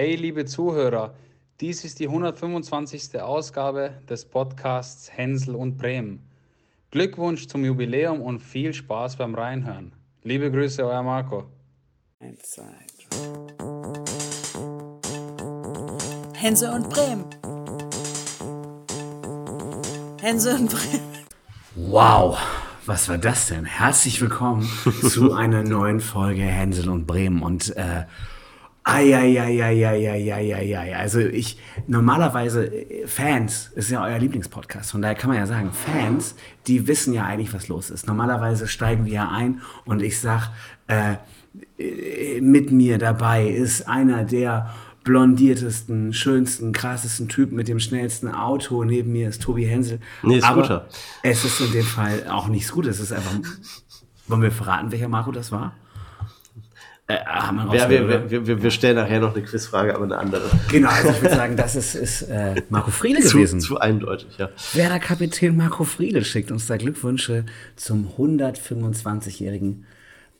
[0.00, 1.12] Hey, liebe Zuhörer,
[1.60, 3.20] dies ist die 125.
[3.20, 6.22] Ausgabe des Podcasts Hänsel und Bremen.
[6.92, 9.90] Glückwunsch zum Jubiläum und viel Spaß beim Reinhören.
[10.22, 11.46] Liebe Grüße, euer Marco.
[12.20, 12.62] Eins, zwei,
[13.10, 13.26] drei.
[16.34, 17.24] Hänsel und Bremen.
[20.20, 21.26] Hänsel und Bremen.
[21.74, 22.38] Wow,
[22.86, 23.64] was war das denn?
[23.64, 24.70] Herzlich willkommen
[25.08, 27.42] zu einer neuen Folge Hänsel und Bremen.
[27.42, 28.04] Und äh,
[28.88, 30.96] Eieieiei.
[30.96, 35.72] Also ich, normalerweise, äh, Fans, ist ja euer Lieblingspodcast, von daher kann man ja sagen,
[35.72, 36.34] Fans,
[36.66, 38.06] die wissen ja eigentlich, was los ist.
[38.06, 40.50] Normalerweise steigen wir ja ein und ich sag,
[40.86, 41.16] äh,
[41.78, 48.84] äh, mit mir dabei ist einer der blondiertesten, schönsten, krassesten Typen mit dem schnellsten Auto.
[48.84, 50.00] Neben mir ist Tobi Hensel.
[50.22, 50.88] Nee, Aber Scooter.
[51.22, 53.38] Es ist in dem Fall auch nicht Scooter, es ist einfach,
[54.26, 55.74] wollen wir verraten, welcher Marco das war?
[57.10, 60.18] Äh, haben wir Ja, wir, wir, wir, wir stellen nachher noch eine Quizfrage, aber eine
[60.18, 60.42] andere.
[60.70, 63.60] Genau, also ich würde sagen, das ist, ist äh, Marco Friedel Zu, gewesen.
[63.60, 64.50] zu eindeutig, ja.
[64.74, 69.86] Werder-Kapitän Marco Friedel schickt uns da Glückwünsche zum 125-jährigen,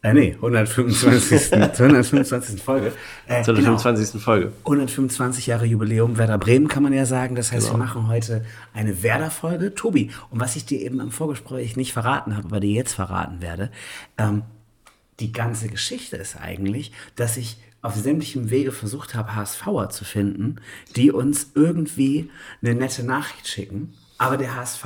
[0.02, 1.48] äh, nee, 125.
[1.48, 2.62] zur 125.
[2.62, 2.92] Folge.
[3.26, 3.78] Äh, Zu der genau.
[3.78, 4.22] 25.
[4.22, 4.52] Folge.
[4.64, 7.34] 125 Jahre Jubiläum Werder Bremen kann man ja sagen.
[7.34, 7.78] Das heißt, Genau.
[7.80, 9.74] wir machen heute eine Werder-Folge.
[9.74, 13.40] Tobi, und was ich dir eben im Vorgespräch nicht verraten habe, aber dir jetzt verraten
[13.42, 13.70] werde,
[14.18, 14.42] ähm,
[15.20, 20.56] die ganze Geschichte ist eigentlich, dass ich auf sämtlichem Wege versucht habe, HSVer zu finden,
[20.96, 22.30] die uns irgendwie
[22.62, 23.94] eine nette Nachricht schicken.
[24.18, 24.84] Aber der HSV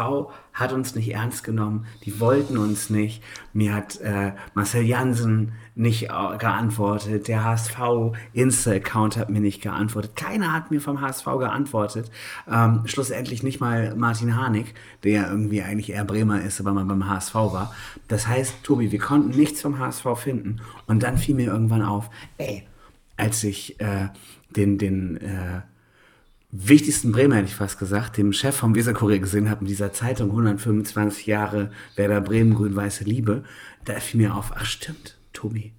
[0.54, 1.86] hat uns nicht ernst genommen.
[2.04, 3.22] Die wollten uns nicht.
[3.52, 7.28] Mir hat äh, Marcel Jansen nicht äh, geantwortet.
[7.28, 7.78] Der HSV
[8.32, 10.14] Insta-Account hat mir nicht geantwortet.
[10.14, 12.10] Keiner hat mir vom HSV geantwortet.
[12.50, 17.08] Ähm, schlussendlich nicht mal Martin Harnik, der irgendwie eigentlich eher Bremer ist, aber mal beim
[17.08, 17.74] HSV war.
[18.08, 20.60] Das heißt, Tobi, wir konnten nichts vom HSV finden.
[20.86, 22.66] Und dann fiel mir irgendwann auf, ey,
[23.16, 24.08] als ich äh,
[24.50, 25.62] den, den äh,
[26.52, 30.30] wichtigsten Bremer, hätte ich fast gesagt, dem Chef vom Weserkurier gesehen habe in dieser Zeitung
[30.30, 33.42] 125 Jahre Werder Bremen, grün-weiße Liebe,
[33.86, 35.72] da fiel mir auf, ach stimmt, Tobi,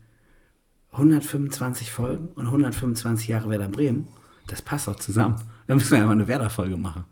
[0.91, 4.07] 125 Folgen und 125 Jahre Werder Bremen,
[4.47, 5.39] das passt auch zusammen.
[5.67, 7.05] Da müssen wir einfach eine Werder-Folge machen.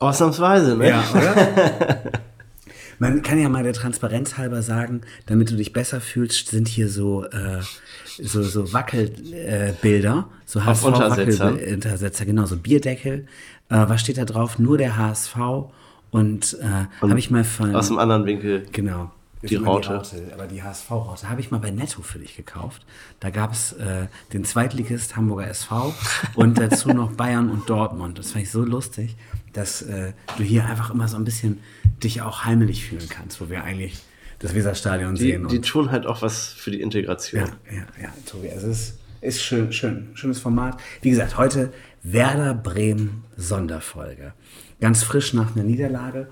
[0.00, 1.02] Ausnahmsweise, ne?
[1.12, 2.12] oder?
[2.98, 6.88] Man kann ja mal der Transparenz halber sagen, damit du dich besser fühlst, sind hier
[6.88, 7.60] so, äh,
[8.04, 11.58] so, so Wackelbilder, äh, so Auf Untersetzern.
[11.58, 13.26] Untersetzer, genau, so Bierdeckel.
[13.68, 14.58] Äh, was steht da drauf?
[14.58, 15.36] Nur der HSV
[16.10, 17.74] und, äh, habe ich mal von.
[17.74, 18.66] Aus dem anderen Winkel.
[18.72, 19.10] Genau.
[19.48, 20.02] Die ist immer Raute.
[20.32, 22.84] aber die HSV-Raute habe ich mal bei Netto für dich gekauft.
[23.20, 25.94] Da gab es äh, den Zweitligist Hamburger SV
[26.34, 28.18] und dazu noch Bayern und Dortmund.
[28.18, 29.16] Das fand ich so lustig,
[29.52, 31.60] dass äh, du hier einfach immer so ein bisschen
[32.02, 34.02] dich auch heimelig fühlen kannst, wo wir eigentlich
[34.38, 35.48] das Weserstadion Die, sehen.
[35.48, 37.44] die tun halt auch was für die Integration.
[37.70, 40.78] ja, ja, ja, Tobi, also es ist, ist schön, schön, schönes Format.
[41.00, 41.72] Wie gesagt, heute
[42.02, 44.34] Werder Bremen Sonderfolge.
[44.80, 46.28] Ganz frisch nach einer Niederlage.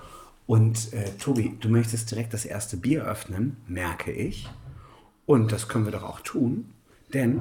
[0.52, 4.50] Und äh, Tobi, du möchtest direkt das erste Bier öffnen, merke ich.
[5.24, 6.66] Und das können wir doch auch tun,
[7.14, 7.40] denn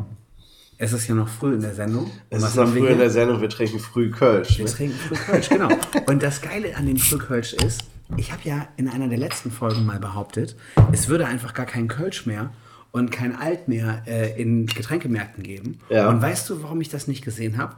[0.78, 2.06] es ist ja noch früh in der Sendung.
[2.06, 4.58] Und Es ist noch früh in der Sendung, wir trinken früh Kölsch.
[4.58, 4.72] Wir Ne?
[4.72, 5.68] trinken Frühkölsch, genau.
[6.08, 7.84] Und das Geile an dem Frühkölsch ist,
[8.16, 10.56] ich habe ja in einer der letzten Folgen mal behauptet,
[10.94, 12.52] es würde einfach gar kein Kölsch mehr
[12.92, 15.80] und kein Alt mehr äh, in Getränkemärkten geben.
[15.90, 16.08] Ja.
[16.08, 17.76] Und weißt du, warum ich das nicht gesehen habe?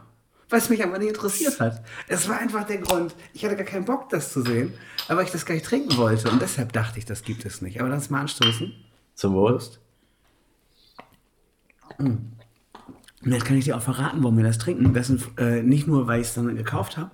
[0.55, 1.83] Es mich einfach nicht interessiert hat.
[2.07, 3.15] Es war einfach der Grund.
[3.33, 4.73] Ich hatte gar keinen Bock, das zu sehen,
[5.07, 6.29] aber ich das gar nicht trinken wollte.
[6.29, 7.79] Und deshalb dachte ich, das gibt es nicht.
[7.79, 8.71] Aber lass mal anstoßen.
[9.15, 9.59] Zum Wohl.
[11.97, 14.93] Und jetzt kann ich dir auch verraten, warum wir das trinken.
[14.93, 17.11] Das sind äh, nicht nur, weil ich es dann gekauft habe.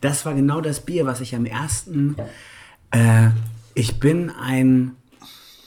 [0.00, 2.16] Das war genau das Bier, was ich am ersten.
[2.90, 3.30] Äh,
[3.74, 4.96] ich bin ein,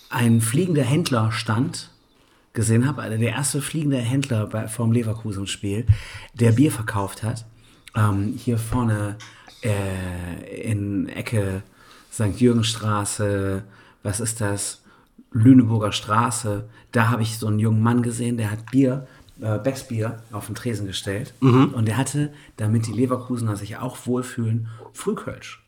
[0.09, 1.91] ein fliegender Händlerstand
[2.55, 3.03] gesehen habe.
[3.03, 5.85] Also der erste fliegende Händler bei, vom Leverkusen-Spiel,
[6.33, 7.45] der Bier verkauft hat.
[7.95, 9.17] Ähm, hier vorne
[9.61, 11.61] äh, in Ecke
[12.11, 12.39] St.
[12.39, 13.63] Jürgenstraße,
[14.03, 14.81] was ist das?
[15.31, 16.67] Lüneburger Straße.
[16.93, 19.05] Da habe ich so einen jungen Mann gesehen, der hat Bier,
[19.41, 21.33] äh, Becksbier auf den Tresen gestellt.
[21.73, 25.61] Und der hatte, damit die Leverkusener sich auch wohlfühlen, Frühkölsch.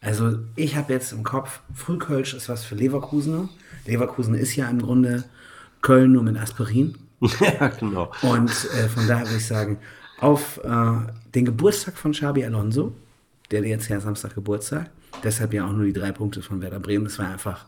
[0.00, 3.48] Also ich habe jetzt im Kopf, Frühkölsch ist was für Leverkusener.
[3.86, 5.24] Leverkusen ist ja im Grunde
[5.82, 6.94] Köln nur mit Aspirin.
[7.20, 8.10] ja, genau.
[8.22, 9.78] Und äh, von daher würde ich sagen,
[10.20, 10.92] auf äh,
[11.34, 12.92] den Geburtstag von Xabi Alonso,
[13.50, 14.90] der jetzt ja Samstag Geburtstag,
[15.24, 17.64] deshalb ja auch nur die drei Punkte von Werder Bremen, das war einfach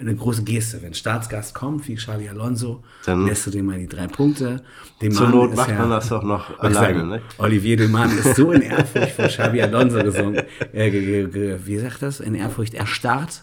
[0.00, 0.80] eine große Geste.
[0.80, 4.62] Wenn Staatsgast kommt, wie Xabi Alonso, Dann- lässt du dem mal die drei Punkte.
[5.02, 7.22] Dem Zur Mann Not macht ja- man das doch noch alleine, sagen, ne?
[7.38, 10.36] Olivier Demann ist so in Ehrfurcht vor Xabi Alonso gesungen,
[10.72, 13.42] äh, wie sagt das, in Ehrfurcht erstarrt,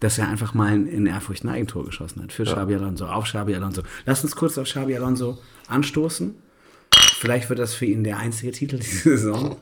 [0.00, 3.54] dass er einfach mal in, Ehrfurcht ein Eigentor geschossen hat für Xabi Alonso, auf Xabi
[3.54, 3.82] Alonso.
[4.06, 6.34] Lass uns kurz auf Xabi Alonso anstoßen.
[6.92, 9.56] vielleicht wird das für ihn der einzige Titel diese Saison.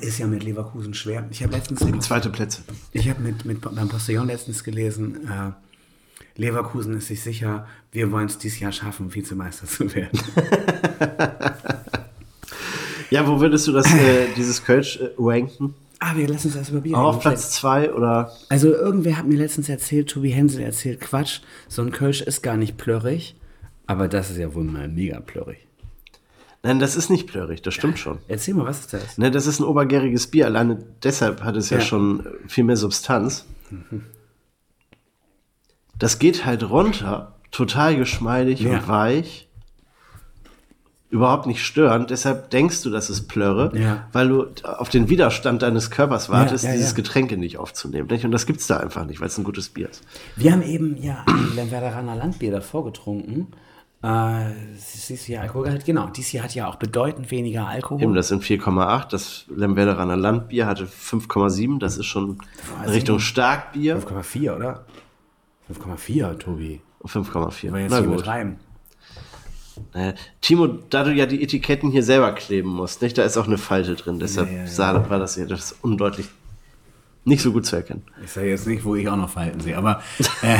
[0.00, 1.28] Ist ja mit Leverkusen schwer.
[1.30, 2.62] Ich habe letztens Zweite Plätze.
[2.92, 5.52] ich habe mit, mit beim Postillon letztens gelesen, äh,
[6.34, 10.18] Leverkusen ist sich sicher, wir wollen es dieses Jahr schaffen, Vizemeister zu werden.
[13.12, 15.74] Ja, wo würdest du das, äh, dieses Kölsch äh, ranken?
[16.04, 18.32] Ah, wir lassen uns das über Bier Auch auf Platz 2 oder?
[18.48, 22.56] Also irgendwer hat mir letztens erzählt, Tobi Hensel erzählt, Quatsch, so ein Kölsch ist gar
[22.56, 23.36] nicht plörrig,
[23.86, 25.58] aber das ist ja wohl mal mega plörrig.
[26.64, 28.18] Nein, das ist nicht plörrig, das stimmt schon.
[28.26, 29.16] Erzähl mal, was ist das?
[29.16, 31.84] Ne, das ist ein obergäriges Bier, alleine deshalb hat es ja, Ja.
[31.84, 33.46] schon viel mehr Substanz.
[35.98, 38.72] Das geht halt runter, total geschmeidig Ja.
[38.72, 39.48] und weich.
[41.12, 44.08] Überhaupt nicht störend, deshalb denkst du, das ist Plörre, Ja.
[44.12, 46.96] weil du auf den Widerstand deines Körpers wartest, Ja, ja, dieses ja.
[46.96, 48.08] Getränk nicht aufzunehmen.
[48.10, 48.24] Nicht?
[48.24, 50.02] Und das gibt's da einfach nicht, weil es ein gutes Bier ist.
[50.36, 53.48] Wir haben eben ja ein Werderaner Landbier davor getrunken.
[54.02, 58.02] Äh, dieses Jahr Alkoholgehalt, genau, dieses Jahr hat ja auch bedeutend weniger Alkohol.
[58.02, 59.12] Eben, das sind 4,8.
[59.12, 61.78] Das Lemwerderaner Landbier hatte 5,7.
[61.78, 62.38] Das ist schon
[62.84, 63.98] in Richtung Starkbier.
[63.98, 64.86] 5,4, oder?
[65.70, 66.80] 5,4, Tobi.
[67.04, 67.68] 5,4.
[67.68, 68.14] Aber jetzt Na hier gut.
[68.14, 68.56] übertreiben.
[69.94, 73.16] Äh, Timo, da du ja die Etiketten hier selber kleben musst, nicht?
[73.18, 74.18] Da ist auch eine Falte drin.
[74.18, 75.10] Deshalb Ja, ja, ja.
[75.10, 76.28] war das hier das undeutlich
[77.24, 78.02] nicht so gut zu erkennen.
[78.24, 80.02] Ich sage jetzt nicht, wo ich auch noch Falten sehe, aber.
[80.42, 80.58] Äh,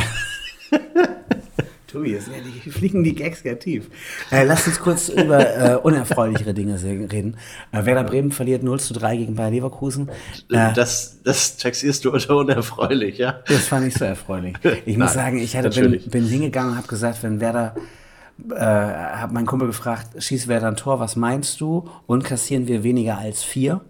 [1.93, 2.27] Tobi, jetzt
[2.65, 3.85] die, fliegen die Gags ja tief.
[4.31, 7.37] Äh, lass uns kurz über äh, unerfreulichere Dinge reden.
[7.71, 10.09] Äh, Werder Bremen verliert 0 zu 3 gegen Bayer Leverkusen.
[10.49, 13.43] Äh, das, das taxierst du unter unerfreulich, ja?
[13.45, 14.55] Das fand ich so erfreulich.
[14.87, 17.75] Ich muss Nein, sagen, ich hatte, bin, bin hingegangen und habe gesagt, wenn Werder,
[18.51, 21.89] äh, habe meinen Kumpel gefragt, schießt Werder ein Tor, was meinst du?
[22.07, 23.81] Und kassieren wir weniger als vier?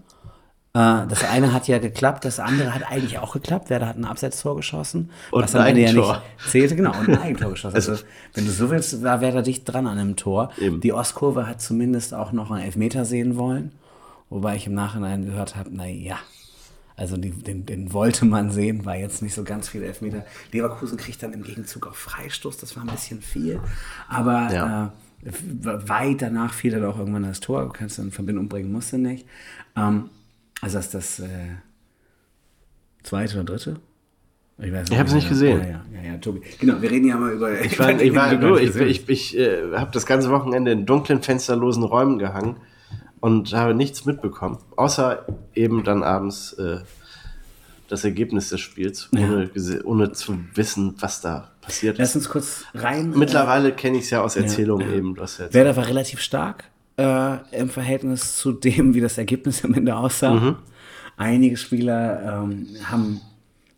[0.73, 3.69] Äh, das eine hat ja geklappt, das andere hat eigentlich auch geklappt.
[3.69, 6.21] Werder hat ein Abseitstor geschossen, Und was ein Ende ja Eigentor.
[6.37, 6.75] nicht zählte.
[6.75, 7.75] Genau, und ein Eigentor geschossen.
[7.75, 7.95] Also,
[8.33, 10.49] wenn du so willst, war Werder dicht dran an einem Tor.
[10.59, 10.81] Eben.
[10.81, 13.71] Die Ostkurve hat zumindest auch noch einen Elfmeter sehen wollen.
[14.29, 16.17] Wobei ich im Nachhinein gehört habe, na ja,
[16.95, 20.25] also die, den, den wollte man sehen, war jetzt nicht so ganz viel Elfmeter.
[20.51, 23.59] Leverkusen kriegt dann im Gegenzug auch Freistoß, das war ein bisschen viel.
[24.07, 24.93] Aber Ja.
[25.25, 25.29] äh,
[25.89, 28.97] weit danach fiel dann auch irgendwann das Tor, du kannst dann Verbindung bringen, musst du
[28.97, 29.25] nicht.
[29.75, 30.09] Ähm,
[30.61, 31.29] also das ist das äh,
[33.03, 33.79] zweite oder dritte?
[34.59, 35.59] Ich, weiß Ich hab's nicht gesehen.
[35.61, 36.41] Ja, ja, ja, ja, Tobi.
[36.59, 37.59] Genau, wir reden ja mal über.
[37.59, 41.23] Ich war, ich war, du, ich, ich, ich äh, habe das ganze Wochenende in dunklen,
[41.23, 42.57] fensterlosen Räumen gehangen
[43.23, 45.25] und habe nichts mitbekommen, außer
[45.55, 46.79] eben dann abends äh,
[47.87, 52.65] das Ergebnis des Spiels, ohne, gese- ohne zu wissen, was da passiert Lass uns kurz
[52.73, 53.13] rein.
[53.15, 54.97] Mittlerweile kenne ich es ja aus Erzählungen ja.
[54.97, 55.15] eben.
[55.15, 55.53] Ja.
[55.53, 56.65] Werder war relativ stark
[56.97, 60.33] äh, im Verhältnis zu dem, wie das Ergebnis am Ende aussah.
[60.33, 60.55] Mhm.
[61.15, 63.21] Einige Spieler ähm, haben,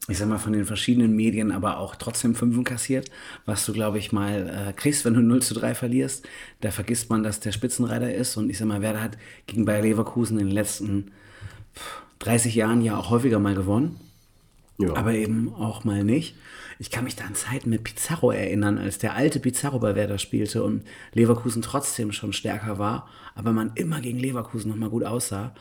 [0.08, 3.10] ich sag mal, von den verschiedenen Medien aber auch trotzdem Fünfen kassiert,
[3.46, 6.28] was du, glaube ich, mal äh, kriegst, wenn du 0 zu 3 verlierst.
[6.62, 8.38] Da vergisst man, dass der Spitzenreiter ist.
[8.38, 9.18] Und ich sag mal, Werder hat
[9.48, 11.12] gegen Bayer Leverkusen in den letzten
[11.76, 14.00] pff, 30 Jahren ja auch häufiger mal gewonnen
[14.78, 14.96] Ja.
[14.96, 16.36] aber eben auch mal nicht.
[16.78, 20.18] Ich kann mich da an Zeiten mit Pizarro erinnern, als der alte Pizarro bei Werder
[20.18, 25.56] spielte und Leverkusen trotzdem schon stärker war, aber man immer gegen Leverkusen nochmal gut aussah.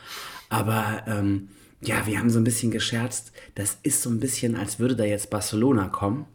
[0.49, 1.49] Aber ähm,
[1.87, 5.03] ja, wir haben so ein bisschen gescherzt, das ist so ein bisschen, als würde da
[5.03, 6.25] jetzt Barcelona kommen.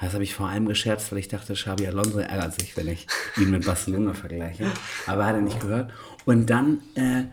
[0.00, 3.06] Das habe ich vor allem gescherzt, weil ich dachte, Xabi Alonso ärgert sich, wenn ich
[3.36, 4.66] ihn mit Barcelona vergleiche.
[5.06, 5.92] Aber hat er nicht gehört.
[6.24, 7.24] Und dann äh,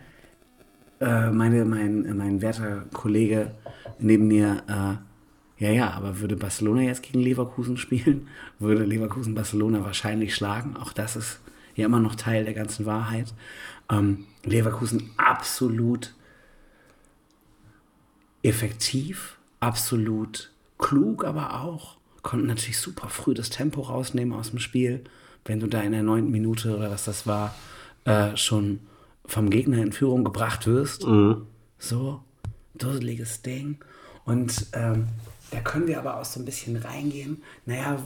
[0.99, 3.51] äh, meine, mein, mein werter Kollege
[3.97, 8.27] neben mir, äh, ja, ja, aber würde Barcelona jetzt gegen Leverkusen spielen,
[8.59, 10.77] würde Leverkusen Barcelona wahrscheinlich schlagen.
[10.77, 11.39] Auch das ist
[11.75, 13.33] ja immer noch Teil der ganzen Wahrheit.
[13.89, 16.13] Ähm, Leverkusen absolut
[18.43, 25.03] effektiv, absolut klug, aber auch konnten natürlich super früh das Tempo rausnehmen aus dem Spiel.
[25.45, 27.55] Wenn du da in der neunten Minute oder was das war,
[28.05, 28.79] äh, schon
[29.25, 31.05] vom Gegner in Führung gebracht wirst.
[31.77, 32.23] So,
[32.75, 33.77] dusseliges Ding.
[34.25, 35.07] Und ähm,
[35.51, 37.41] da können wir aber auch so ein bisschen reingehen.
[37.65, 38.03] Naja,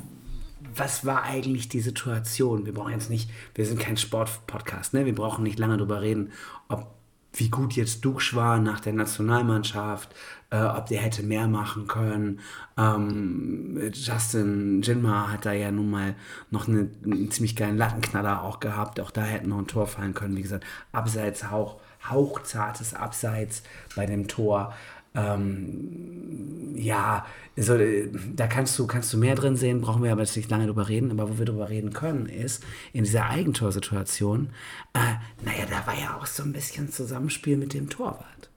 [0.76, 2.66] was war eigentlich die Situation?
[2.66, 5.06] Wir brauchen jetzt nicht, wir sind kein Sportpodcast, ne?
[5.06, 6.32] Wir brauchen nicht lange drüber reden,
[6.70, 6.94] ob
[7.34, 10.14] wie gut jetzt Duxch war nach der Nationalmannschaft,
[10.52, 12.40] äh, ob der hätte mehr machen können.
[12.78, 16.16] Ähm, Justin Jinma hat da ja nun mal
[16.52, 19.00] noch eine, einen ziemlich geilen Lattenknaller auch gehabt.
[19.00, 20.38] Auch da hätte noch ein Tor fallen können.
[20.38, 23.64] Wie gesagt, Abseits, Hauch, hauchzartes Abseits
[23.96, 24.74] bei dem Tor.
[25.16, 30.22] Ähm, ja, also, äh, da kannst du, kannst du mehr drin sehen, brauchen wir aber
[30.22, 31.12] jetzt nicht lange drüber reden.
[31.12, 34.50] Aber wo wir drüber reden können, ist in dieser Eigentorsituation,
[34.94, 35.00] äh,
[35.46, 38.50] naja, da war ja auch so ein bisschen Zusammenspiel mit dem Torwart.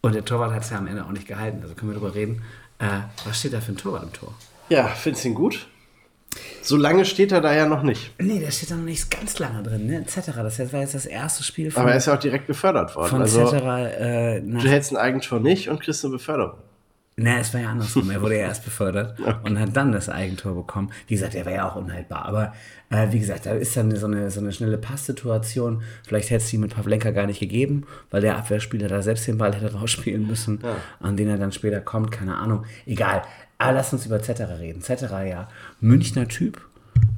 [0.00, 1.62] Und der Torwart hat es ja am Ende auch nicht gehalten.
[1.62, 2.42] Also können wir drüber reden.
[2.78, 4.34] Äh, was steht da für ein Torwart im Tor?
[4.68, 5.68] Ja, findest du ihn gut?
[6.62, 8.12] So lange steht er da ja noch nicht.
[8.18, 9.98] Nee, der steht da noch nicht ganz lange drin, ne?
[10.00, 10.16] Etc.
[10.26, 11.82] Das war jetzt das erste Spiel von.
[11.82, 13.08] Aber er ist ja auch direkt befördert worden.
[13.08, 16.58] Von also, äh, du hältst ein Eigentor nicht und kriegst eine Beförderung.
[17.18, 18.08] Ne, es war ja andersrum.
[18.10, 19.34] Er wurde ja erst befördert okay.
[19.42, 20.90] und hat dann das Eigentor bekommen.
[21.08, 22.24] Wie gesagt, er war ja auch unhaltbar.
[22.24, 22.52] Aber
[22.90, 25.82] äh, wie gesagt, da ist dann so eine, so eine schnelle Passsituation.
[26.06, 29.36] Vielleicht hätte es die mit Pavlenka gar nicht gegeben, weil der Abwehrspieler da selbst den
[29.36, 30.76] Ball hätte rausspielen müssen, ja.
[31.00, 32.12] an den er dann später kommt.
[32.12, 32.64] Keine Ahnung.
[32.86, 33.22] Egal.
[33.58, 34.80] Aber lass uns über Zetterer reden.
[34.80, 35.48] Zetterer, ja,
[35.80, 36.60] Münchner Typ,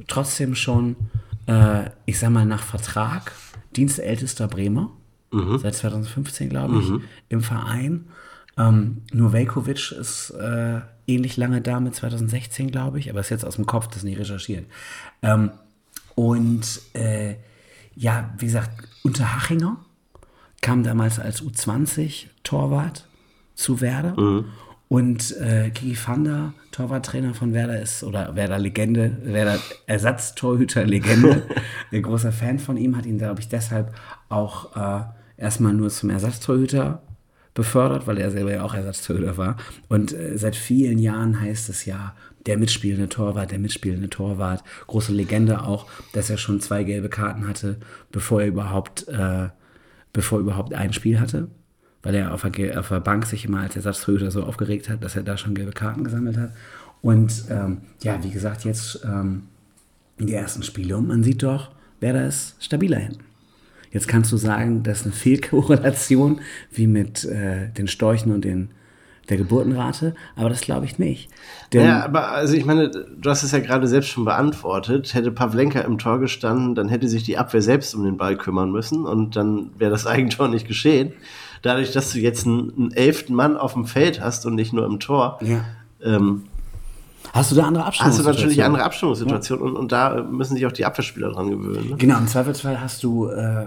[0.09, 0.97] trotzdem schon,
[1.45, 3.33] äh, ich sag mal, nach Vertrag,
[3.76, 4.90] dienstältester Bremer,
[5.30, 5.59] mhm.
[5.59, 7.02] seit 2015, glaube ich, mhm.
[7.28, 8.07] im Verein.
[8.61, 13.45] Ähm, nur Velkovic ist äh, ähnlich lange da mit 2016, glaube ich, aber ist jetzt
[13.45, 14.64] aus dem Kopf, das nicht recherchiert.
[15.23, 15.50] Ähm,
[16.14, 17.37] und äh,
[17.95, 18.71] ja, wie gesagt,
[19.02, 19.76] Unterhachinger
[20.61, 23.07] kam damals als U20-Torwart
[23.55, 24.21] zu Werder.
[24.21, 24.45] Mhm.
[24.88, 31.47] Und äh, Kiki Fanda, Torwarttrainer von Werder, ist, oder Werder-Legende, Werder-Ersatztorhüter-Legende,
[31.93, 33.95] ein großer Fan von ihm, hat ihn, glaube ich, deshalb
[34.29, 35.05] auch äh,
[35.37, 37.02] erstmal nur zum Ersatztorhüter
[37.54, 39.57] befördert, weil er selber ja auch Ersatztorhüter war.
[39.88, 42.14] Und äh, seit vielen Jahren heißt es ja,
[42.47, 44.62] der mitspielende Torwart, der mitspielende Torwart.
[44.87, 47.78] Große Legende auch, dass er schon zwei gelbe Karten hatte,
[48.12, 49.49] bevor er überhaupt, äh,
[50.12, 51.49] bevor er überhaupt ein Spiel hatte.
[52.02, 55.16] Weil er auf der, auf der Bank sich immer als Ersatztorhüter so aufgeregt hat, dass
[55.16, 56.52] er da schon gelbe Karten gesammelt hat.
[57.02, 59.45] Und ähm, ja, wie gesagt, jetzt ähm,
[60.19, 63.30] die ersten Spiele und man sieht doch, wer da ist stabiler hinten.
[63.90, 68.70] Jetzt kannst du sagen, das ist eine Fehlkorrelation, wie mit äh, den Storchen und den,
[69.28, 71.30] der Geburtenrate, aber das glaube ich nicht.
[71.73, 75.14] Denn ja, aber also ich meine, du hast es ja gerade selbst schon beantwortet.
[75.14, 78.70] Hätte Pavlenka im Tor gestanden, dann hätte sich die Abwehr selbst um den Ball kümmern
[78.70, 81.12] müssen und dann wäre das Eigentor nicht geschehen.
[81.62, 84.87] Dadurch, dass du jetzt einen, einen, elften Mann auf dem Feld hast und nicht nur
[84.87, 85.64] im Tor, ja.
[86.02, 86.44] ähm,
[87.33, 88.37] Hast du da andere Abstimmungssituationen?
[88.37, 89.71] Hast du natürlich andere Abstimmungssituationen ja.
[89.71, 91.91] und, und, da müssen sich auch die Abwehrspieler dran gewöhnen.
[91.91, 91.97] Ne?
[91.97, 93.67] Genau, im Zweifelsfall hast du äh,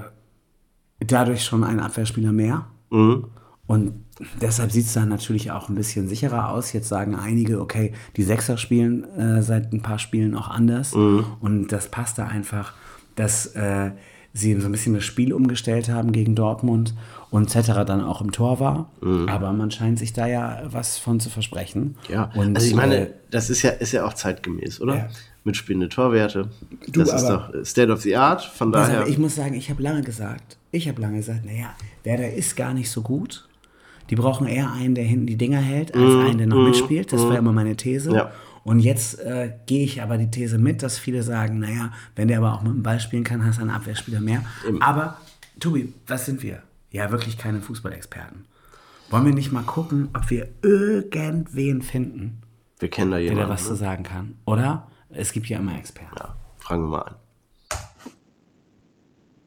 [1.00, 2.66] dadurch schon einen Abwehrspieler mehr.
[2.90, 3.26] Mhm.
[3.66, 3.94] Und
[4.42, 6.74] deshalb sieht es dann natürlich auch ein bisschen sicherer aus.
[6.74, 10.94] Jetzt sagen einige, okay, die Sechser spielen äh, seit ein paar Spielen auch anders.
[10.94, 11.26] Mhm.
[11.40, 12.74] Und das passt da einfach,
[13.16, 13.92] dass äh,
[14.34, 16.94] sie so ein bisschen das Spiel umgestellt haben gegen Dortmund
[17.34, 18.92] und Cetera dann auch im Tor war.
[19.02, 19.28] Mhm.
[19.28, 21.96] Aber man scheint sich da ja was von zu versprechen.
[22.08, 24.96] Ja, und, also ich meine, äh, das ist ja, ist ja auch zeitgemäß, oder?
[24.96, 25.10] Ja.
[25.44, 26.50] Mitspielende Torwerte.
[26.88, 28.44] Du, das ist doch State of the Art.
[28.44, 29.02] Von daher.
[29.02, 31.74] Aber ich muss sagen, ich habe lange gesagt, ich habe lange gesagt, naja,
[32.04, 33.50] Werder ist gar nicht so gut.
[34.12, 36.66] Die brauchen eher einen, der hinten die Dinger hält, als mm, einen, der noch mm,
[36.66, 37.12] mitspielt.
[37.12, 38.14] Das war immer meine These.
[38.14, 38.32] Ja.
[38.64, 42.38] Und jetzt äh, gehe ich aber die These mit, dass viele sagen, naja, wenn der
[42.38, 44.44] aber auch mit dem Ball spielen kann, hast du einen Abwehrspieler mehr.
[44.68, 44.80] Eben.
[44.84, 45.18] Aber,
[45.60, 46.62] Tobi, was sind wir?
[46.94, 48.46] Ja, wirklich keine Fußballexperten.
[49.10, 52.44] Wollen wir nicht mal gucken, ob wir irgendwen finden,
[52.78, 53.68] wir kennen da jemanden, der da was ne?
[53.70, 54.38] zu sagen kann?
[54.46, 54.88] Oder?
[55.10, 56.16] Es gibt ja immer Experten.
[56.20, 57.16] Ja, fragen wir mal an.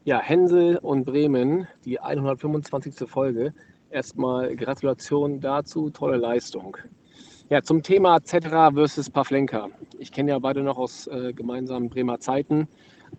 [0.03, 3.09] Ja, Hänsel und Bremen, die 125.
[3.09, 3.53] Folge.
[3.91, 6.75] Erstmal Gratulation dazu, tolle Leistung.
[7.49, 9.69] Ja, zum Thema Zetra versus Pavlenka.
[9.99, 12.67] Ich kenne ja beide noch aus äh, gemeinsamen Bremer Zeiten.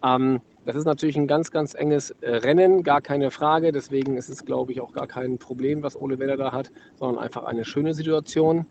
[0.02, 3.72] Ähm, das ist natürlich ein ganz, ganz enges äh, Rennen, gar keine Frage.
[3.72, 7.22] Deswegen ist es, glaube ich, auch gar kein Problem, was Ole Weller da hat, sondern
[7.22, 8.66] einfach eine schöne Situation.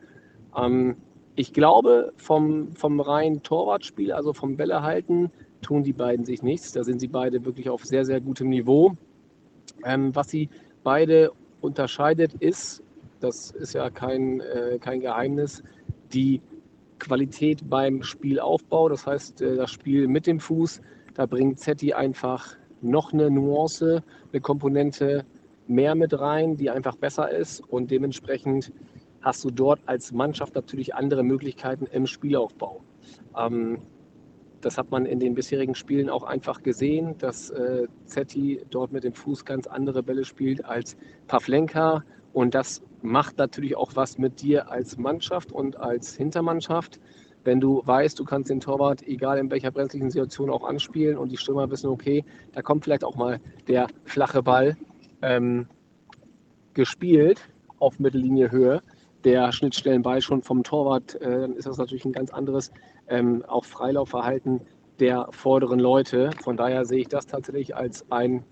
[0.56, 0.98] Ähm,
[1.36, 5.32] ich glaube, vom, vom reinen Torwartspiel, also vom Bälle halten,
[5.62, 6.72] tun die beiden sich nichts.
[6.72, 8.96] Da sind sie beide wirklich auf sehr, sehr gutem Niveau.
[9.86, 10.50] Ähm, was sie
[10.84, 11.32] beide
[11.62, 12.84] unterscheidet, ist,
[13.20, 15.64] das ist ja kein, äh, kein Geheimnis,
[16.14, 16.42] die
[17.00, 20.82] Qualität beim Spielaufbau, das heißt äh, das Spiel mit dem Fuß,
[21.18, 25.26] da bringt Zetti einfach noch eine Nuance, eine Komponente
[25.68, 28.72] mehr mit rein, die einfach besser ist und dementsprechend
[29.22, 32.82] hast du dort als Mannschaft natürlich andere Möglichkeiten im Spielaufbau.
[33.36, 33.80] Ähm,
[34.62, 39.04] das hat man in den bisherigen Spielen auch einfach gesehen, dass äh, Zetti dort mit
[39.04, 40.98] dem Fuß ganz andere Bälle spielt als
[41.28, 42.04] Pavlenka.
[42.34, 47.00] Und das macht natürlich auch was mit dir als Mannschaft und als Hintermannschaft.
[47.48, 51.32] Wenn du weißt, du kannst den Torwart, egal in welcher brenzlichen Situation, auch anspielen und
[51.32, 53.40] die Stürmer wissen, okay, da kommt vielleicht auch mal
[53.70, 54.76] der flache Ball
[55.22, 55.66] ähm,
[56.74, 57.40] gespielt
[57.80, 58.82] auf Mittellinie Höhe,
[59.24, 62.70] der Schnittstellenball schon vom Torwart, äh, dann ist das natürlich ein ganz anderes
[63.08, 64.60] ähm, auch Freilaufverhalten
[65.00, 66.32] der vorderen Leute.
[66.44, 68.44] Von daher sehe ich das tatsächlich als ein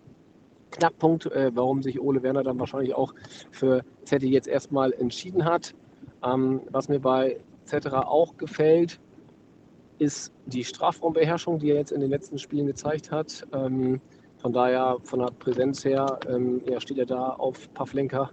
[0.71, 3.13] Knackpunkt, äh, warum sich Ole Werner dann wahrscheinlich auch
[3.51, 5.75] für Zetti jetzt erstmal entschieden hat.
[6.23, 8.99] Ähm, was mir bei Zetera auch gefällt,
[9.97, 13.45] ist die Strafraumbeherrschung, die er jetzt in den letzten Spielen gezeigt hat.
[13.53, 14.01] Ähm,
[14.37, 18.29] von daher, von der Präsenz her, ähm, ja, steht er da auf Pavlenka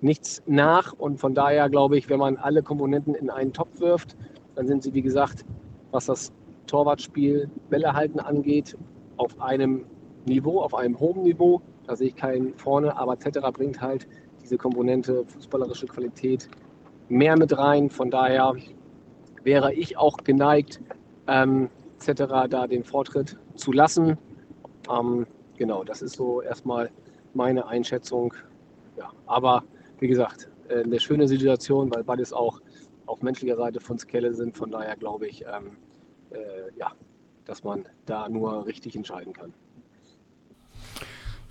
[0.00, 0.92] nichts nach.
[0.92, 4.16] Und von daher glaube ich, wenn man alle Komponenten in einen Topf wirft,
[4.54, 5.44] dann sind sie, wie gesagt,
[5.90, 6.32] was das
[6.66, 8.76] Torwartspiel, Bälle halten angeht,
[9.16, 9.86] auf einem
[10.26, 11.62] Niveau, auf einem hohen Niveau.
[11.86, 14.06] Da sehe ich keinen vorne, aber Zetterer bringt halt
[14.42, 16.48] diese Komponente fußballerische Qualität
[17.08, 17.90] mehr mit rein.
[17.90, 18.54] Von daher
[19.42, 20.80] wäre ich auch geneigt,
[21.26, 21.68] ähm,
[21.98, 24.18] Zetterer da den Vortritt zu lassen.
[24.90, 26.90] Ähm, genau, das ist so erstmal
[27.32, 28.34] meine Einschätzung.
[28.96, 29.64] Ja, aber
[29.98, 32.60] wie gesagt, äh, eine schöne Situation, weil beides auch
[33.06, 34.56] auf menschlicher Seite von Skelle sind.
[34.56, 35.76] Von daher glaube ich, ähm,
[36.30, 36.92] äh, ja,
[37.44, 39.52] dass man da nur richtig entscheiden kann.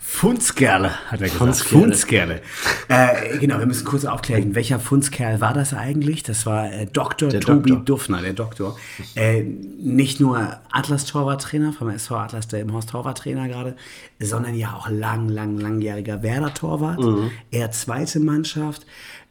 [0.05, 1.37] Fundskerle, hat er gesagt.
[1.37, 1.81] Fundskerle.
[1.81, 2.41] Fundskerle.
[2.89, 6.23] Äh, genau, wir müssen kurz aufklären, welcher Fundskerl war das eigentlich?
[6.23, 7.29] Das war äh, Dr.
[7.29, 7.85] Der Tobi Doktor.
[7.85, 8.77] Duffner, der Doktor.
[9.15, 13.75] Äh, nicht nur Atlas-Torwarttrainer vom SV Atlas, der im Horst Torwarttrainer gerade,
[14.19, 17.01] sondern ja auch lang, lang, langjähriger Werder-Torwart.
[17.51, 18.85] Er zweite Mannschaft,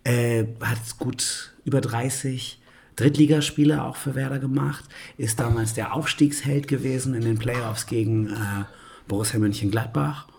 [0.04, 2.60] äh, hat gut über 30
[2.96, 4.84] Drittligaspiele auch für Werder gemacht,
[5.18, 8.64] ist damals der Aufstiegsheld gewesen in den Playoffs gegen äh,
[9.06, 10.31] Borussia Mönchengladbach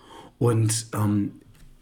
[0.44, 1.32] und ähm,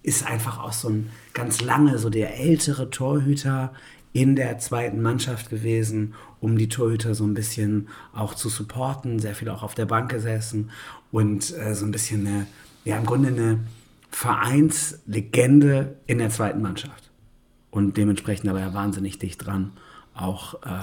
[0.04, 3.74] ist einfach auch so ein ganz lange so der ältere Torhüter
[4.14, 9.34] in der zweiten Mannschaft gewesen, um die Torhüter so ein bisschen auch zu supporten, sehr
[9.34, 10.70] viel auch auf der Bank gesessen
[11.12, 12.46] und äh, so ein bisschen eine,
[12.86, 13.62] ja im Grunde eine
[14.12, 17.10] Vereinslegende in der zweiten Mannschaft.
[17.72, 19.72] Und dementsprechend aber ja wahnsinnig dicht dran,
[20.14, 20.82] auch äh,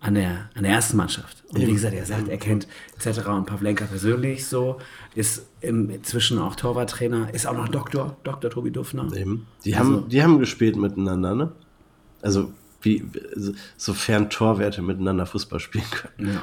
[0.00, 1.42] an, der, an der ersten Mannschaft.
[1.48, 4.78] Und wie gesagt, er sagt, er kennt Zetterer und Pavlenka persönlich so,
[5.14, 8.50] ist inzwischen auch Torwarttrainer, ist auch noch Doktor, Dr.
[8.50, 9.12] Tobi Duffner.
[9.16, 9.46] Eben.
[9.64, 11.52] Die, Also- haben, die haben gespielt miteinander, ne?
[12.22, 12.52] Also,
[12.82, 16.34] wie, so- sofern Torwerte miteinander Fußball spielen können.
[16.34, 16.42] Ja.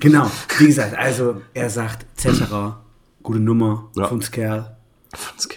[0.00, 2.84] Genau, wie gesagt, also er sagt, Zetterer,
[3.22, 4.08] gute Nummer, Ja.
[4.08, 4.74] Fundskerl.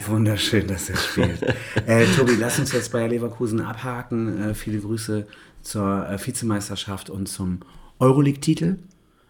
[0.07, 1.41] Wunderschön, dass er spielt.
[1.85, 4.51] äh, Tobi, lass uns jetzt Bayer Leverkusen abhaken.
[4.51, 5.27] Äh, viele Grüße
[5.61, 7.59] zur äh, Vizemeisterschaft und zum
[7.99, 8.77] Euroleague-Titel.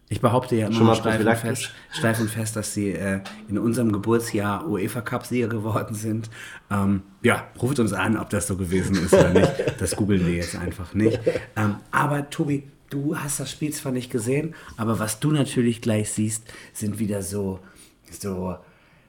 [0.09, 3.93] Ich behaupte ja immer steif und, fest, steif und fest, dass sie äh, in unserem
[3.93, 6.29] Geburtsjahr UEFA-Cup-Sieger geworden sind.
[6.69, 9.51] Ähm, ja, ruft uns an, ob das so gewesen ist oder nicht.
[9.79, 11.17] Das googeln wir jetzt einfach nicht.
[11.55, 16.11] Ähm, aber Tobi, du hast das Spiel zwar nicht gesehen, aber was du natürlich gleich
[16.11, 17.61] siehst, sind wieder so,
[18.09, 18.57] so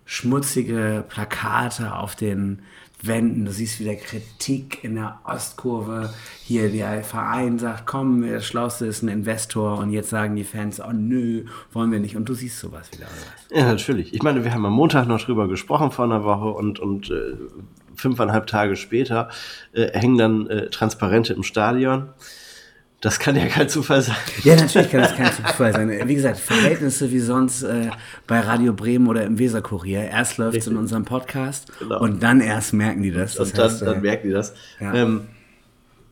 [0.04, 2.62] schmutzige Plakate auf den
[3.06, 3.44] Wänden.
[3.44, 6.10] Du siehst wieder Kritik in der Ostkurve.
[6.42, 9.78] Hier der Verein sagt, komm, der Schlauste ist ein Investor.
[9.78, 12.16] Und jetzt sagen die Fans, oh nö, wollen wir nicht.
[12.16, 13.06] Und du siehst sowas wieder.
[13.50, 14.14] Ja, natürlich.
[14.14, 17.36] Ich meine, wir haben am Montag noch drüber gesprochen vor einer Woche und, und äh,
[17.94, 19.28] fünfeinhalb Tage später
[19.72, 22.08] äh, hängen dann äh, Transparente im Stadion.
[23.02, 24.14] Das kann ja kein Zufall sein.
[24.44, 26.08] Ja, natürlich kann das kein Zufall sein.
[26.08, 27.90] Wie gesagt, Verhältnisse wie sonst äh,
[28.28, 30.08] bei Radio Bremen oder im Weserkurier.
[30.08, 32.00] Erst läuft es in unserem Podcast Genau.
[32.00, 33.34] und dann erst merken die das.
[33.34, 34.54] das Und dann, heißt, äh, dann merken die das.
[34.80, 34.94] ja.
[34.94, 35.22] Ähm,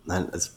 [0.05, 0.51] nein, also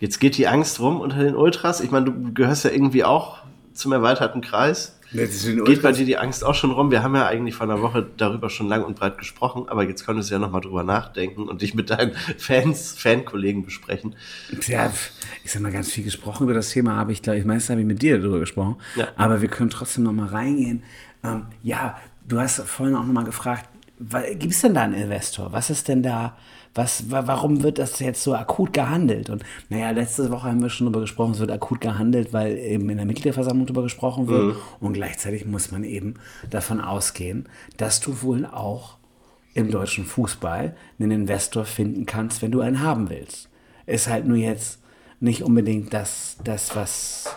[0.00, 1.80] jetzt geht die Angst rum unter den Ultras.
[1.82, 3.38] Ich meine, du gehörst ja irgendwie auch
[3.74, 4.95] zum erweiterten Kreis.
[5.12, 6.90] Geht bei dir die Angst auch schon rum?
[6.90, 10.04] Wir haben ja eigentlich vor einer Woche darüber schon lang und breit gesprochen, aber jetzt
[10.04, 14.16] könntest du ja nochmal drüber nachdenken und dich mit deinen Fans, Fankollegen besprechen.
[14.66, 14.92] Ja,
[15.44, 17.80] ich sag mal, ganz viel gesprochen über das Thema habe ich, glaube ich, meistens habe
[17.80, 18.76] ich mit dir darüber gesprochen.
[18.96, 19.08] Ja.
[19.16, 20.82] Aber wir können trotzdem noch mal reingehen.
[21.22, 23.68] Ähm, ja, du hast vorhin auch noch mal gefragt,
[24.38, 25.52] gibt es denn da einen Investor?
[25.52, 26.36] Was ist denn da,
[26.74, 29.30] was, wa- warum wird das jetzt so akut gehandelt?
[29.30, 32.90] Und naja, letzte Woche haben wir schon darüber gesprochen, es wird akut gehandelt, weil eben
[32.90, 34.56] in der Mitgliederversammlung darüber gesprochen wird.
[34.80, 36.14] Und gleichzeitig muss man eben
[36.50, 38.96] davon ausgehen, dass du wohl auch
[39.54, 43.48] im deutschen Fußball einen Investor finden kannst, wenn du einen haben willst.
[43.86, 44.80] Ist halt nur jetzt
[45.18, 47.34] nicht unbedingt das, das was,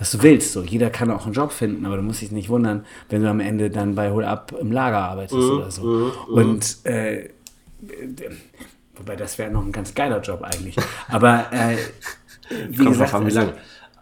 [0.00, 0.52] was du willst.
[0.52, 3.28] So, jeder kann auch einen Job finden, aber du musst dich nicht wundern, wenn du
[3.30, 6.10] am Ende dann bei Hol Up im Lager arbeitest oder so.
[6.28, 7.28] Und äh,
[8.96, 10.76] wobei das wäre noch ein ganz geiler Job eigentlich.
[11.08, 11.76] Aber äh,
[12.68, 13.52] wie Kommt gesagt, an, wie also- lange.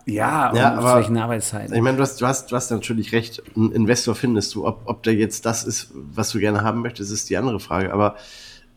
[0.06, 1.74] ja, Ja, und aber- zu welchen Arbeitszeiten.
[1.74, 3.42] Ich meine, du hast, du, hast, du hast natürlich recht.
[3.56, 4.66] Ein Investor findest du.
[4.66, 7.92] Ob, ob der jetzt das ist, was du gerne haben möchtest, ist die andere Frage.
[7.92, 8.16] Aber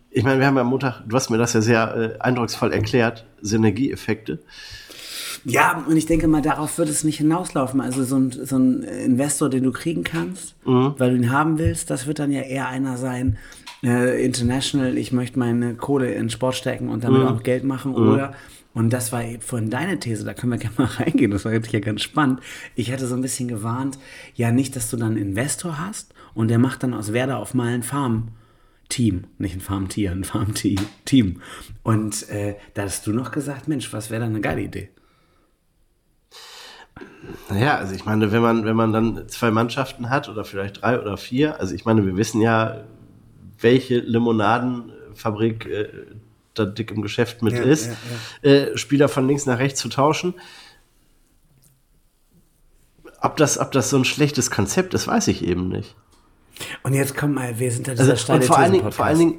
[0.10, 2.74] ich meine, wir haben ja am Montag, du hast mir das ja sehr äh, eindrucksvoll
[2.74, 4.40] erklärt, Synergieeffekte.
[5.44, 7.82] Ja, und ich denke mal, darauf wird es nicht hinauslaufen.
[7.82, 10.56] Also so ein, so ein Investor, den du kriegen kannst,
[10.98, 13.38] weil du ihn haben willst, das wird dann ja eher einer sein,
[13.84, 18.34] äh, international, ich möchte meine Kohle in Sport stecken und damit auch Geld machen, oder?
[18.74, 21.72] Und das war vorhin deine These, da können wir gerne mal reingehen, das war jetzt
[21.72, 22.40] ja ganz spannend.
[22.76, 23.98] Ich hatte so ein bisschen gewarnt,
[24.36, 27.54] ja nicht, dass du dann einen Investor hast und der macht dann aus Werder auf
[27.54, 28.30] mal ein Farm.
[28.88, 31.42] Team, nicht ein Farmtier, ein Farmteam.
[31.82, 34.90] Und äh, da hast du noch gesagt, Mensch, was wäre da eine geile Idee?
[37.50, 41.00] Naja, also ich meine, wenn man, wenn man dann zwei Mannschaften hat oder vielleicht drei
[41.00, 42.84] oder vier, also ich meine, wir wissen ja,
[43.60, 45.88] welche Limonadenfabrik äh,
[46.54, 47.92] da dick im Geschäft mit Ja, ist,
[48.44, 50.34] ja, Äh, Spieler von links nach rechts zu tauschen.
[53.22, 55.96] ob das, ob das so ein schlechtes Konzept ist, weiß ich eben nicht.
[56.84, 59.20] Und jetzt kommt mal, wir sind da dieser Also, und vor allen, Dingen, vor allen
[59.20, 59.36] Dingen,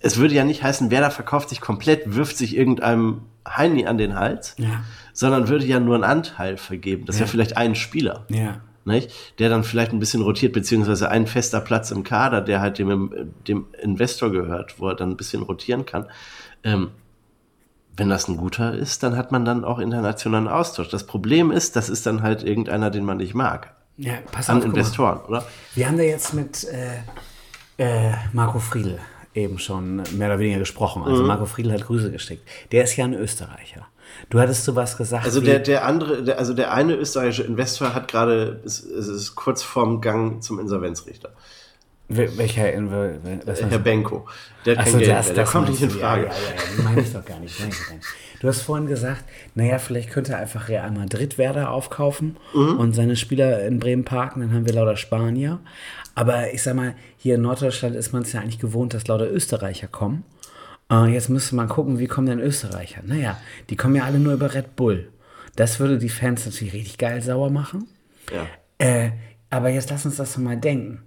[0.00, 4.14] es würde ja nicht heißen, Werder verkauft sich komplett, wirft sich irgendeinem Heini an den
[4.14, 4.84] Hals, Ja.
[5.18, 7.04] Sondern würde ja nur einen Anteil vergeben.
[7.04, 8.24] Das wäre vielleicht ein Spieler.
[8.28, 8.60] Ja.
[8.84, 9.10] Nicht?
[9.40, 13.32] Der dann vielleicht ein bisschen rotiert, beziehungsweise ein fester Platz im Kader, der halt dem,
[13.48, 16.06] dem Investor gehört, wo er dann ein bisschen rotieren kann.
[16.62, 16.90] Ähm,
[17.96, 20.88] wenn das ein guter ist, dann hat man dann auch internationalen Austausch.
[20.88, 23.74] Das Problem ist, das ist dann halt irgendeiner, den man nicht mag.
[23.96, 24.70] Ja, pass An auf, mal.
[24.70, 25.44] Investoren, oder?
[25.74, 29.00] Wir haben da jetzt mit äh, äh, Marco Friedl
[29.38, 31.02] eben schon mehr oder weniger gesprochen.
[31.02, 31.08] Mhm.
[31.08, 32.46] Also Marco Friedl hat Grüße geschickt.
[32.72, 33.86] Der ist ja ein Österreicher.
[34.30, 35.24] Du hattest so was gesagt.
[35.26, 39.34] Also der, der andere, der, also der eine österreichische Investor hat gerade, es, es ist
[39.34, 41.30] kurz vorm Gang zum Insolvenzrichter.
[42.10, 43.78] Wel- welcher in, wel- was Herr?
[43.78, 44.26] Benko.
[44.64, 45.90] Der so, Geld das, mehr, der das kommt nicht in.
[45.90, 46.22] Frage.
[46.22, 46.32] Ja, ja,
[46.78, 46.82] ja.
[46.84, 47.54] Meine ich doch gar nicht.
[48.40, 49.24] Du hast vorhin gesagt,
[49.54, 52.78] naja, vielleicht könnte er einfach Real Madrid Werder aufkaufen Mhm.
[52.78, 55.58] und seine Spieler in Bremen parken, dann haben wir lauter Spanier.
[56.18, 59.30] Aber ich sag mal, hier in Norddeutschland ist man es ja eigentlich gewohnt, dass lauter
[59.30, 60.24] Österreicher kommen.
[60.90, 63.02] Äh, jetzt müsste man gucken, wie kommen denn Österreicher?
[63.06, 65.12] Naja, die kommen ja alle nur über Red Bull.
[65.54, 67.86] Das würde die Fans natürlich richtig geil sauer machen.
[68.32, 68.48] Ja.
[68.78, 69.12] Äh,
[69.48, 71.02] aber jetzt lass uns das doch mal denken.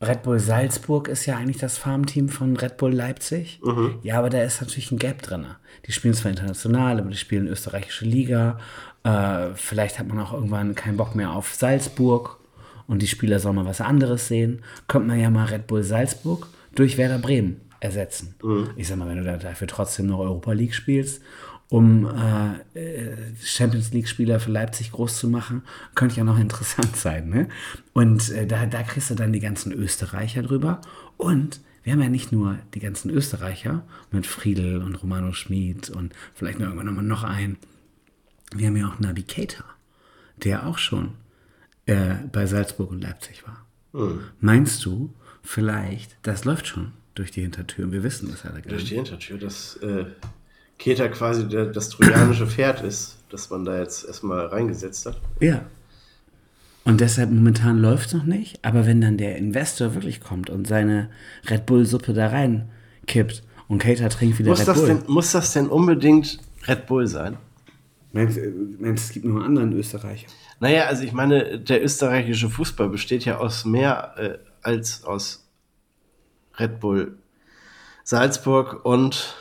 [0.00, 3.60] Red Bull Salzburg ist ja eigentlich das Farmteam von Red Bull Leipzig.
[4.04, 5.44] Ja, aber da ist natürlich ein Gap drin.
[5.86, 8.58] Die spielen zwar international, aber die spielen österreichische Liga.
[9.02, 12.38] Äh, vielleicht hat man auch irgendwann keinen Bock mehr auf Salzburg
[12.86, 14.62] und die Spieler sollen mal was anderes sehen.
[14.88, 18.34] Könnte man ja mal Red Bull Salzburg durch Werder Bremen ersetzen.
[18.76, 21.22] Ich sag mal, wenn du da dafür trotzdem noch Europa League spielst,
[21.68, 25.62] um äh, äh, Champions League-Spieler für Leipzig groß zu machen,
[25.94, 27.28] könnte ja noch interessant sein.
[27.30, 27.48] Ne?
[27.92, 30.80] Und äh, da, da kriegst du dann die ganzen Österreicher drüber.
[31.16, 36.12] Und wir haben ja nicht nur die ganzen Österreicher mit Friedel und Romano Schmid und
[36.34, 37.56] vielleicht noch irgendwann noch- noch einen.
[38.54, 39.64] Wir haben ja auch Keita,
[40.36, 41.14] der auch schon
[41.86, 43.66] äh, bei Salzburg und Leipzig war.
[44.40, 47.92] Meinst du vielleicht, das läuft schon durch die Hintertür?
[47.92, 50.06] Wir wissen das ja gar Durch die Hintertür, dass äh,
[50.78, 55.20] Keta quasi der, das trojanische Pferd ist, das man da jetzt erstmal reingesetzt hat.
[55.40, 55.66] Ja.
[56.84, 60.66] Und deshalb momentan läuft es noch nicht, aber wenn dann der Investor wirklich kommt und
[60.66, 61.10] seine
[61.48, 64.88] Red Bull-Suppe da reinkippt und Cater trinkt wieder Muss Red das, Bull.
[64.88, 67.36] denn, muss das denn unbedingt Red Bull sein?
[68.12, 70.26] Meinst, äh, meinst, es gibt nur einen anderen Österreicher?
[70.62, 75.50] Naja, also ich meine, der österreichische Fußball besteht ja aus mehr äh, als aus
[76.56, 77.18] Red Bull
[78.04, 79.34] Salzburg und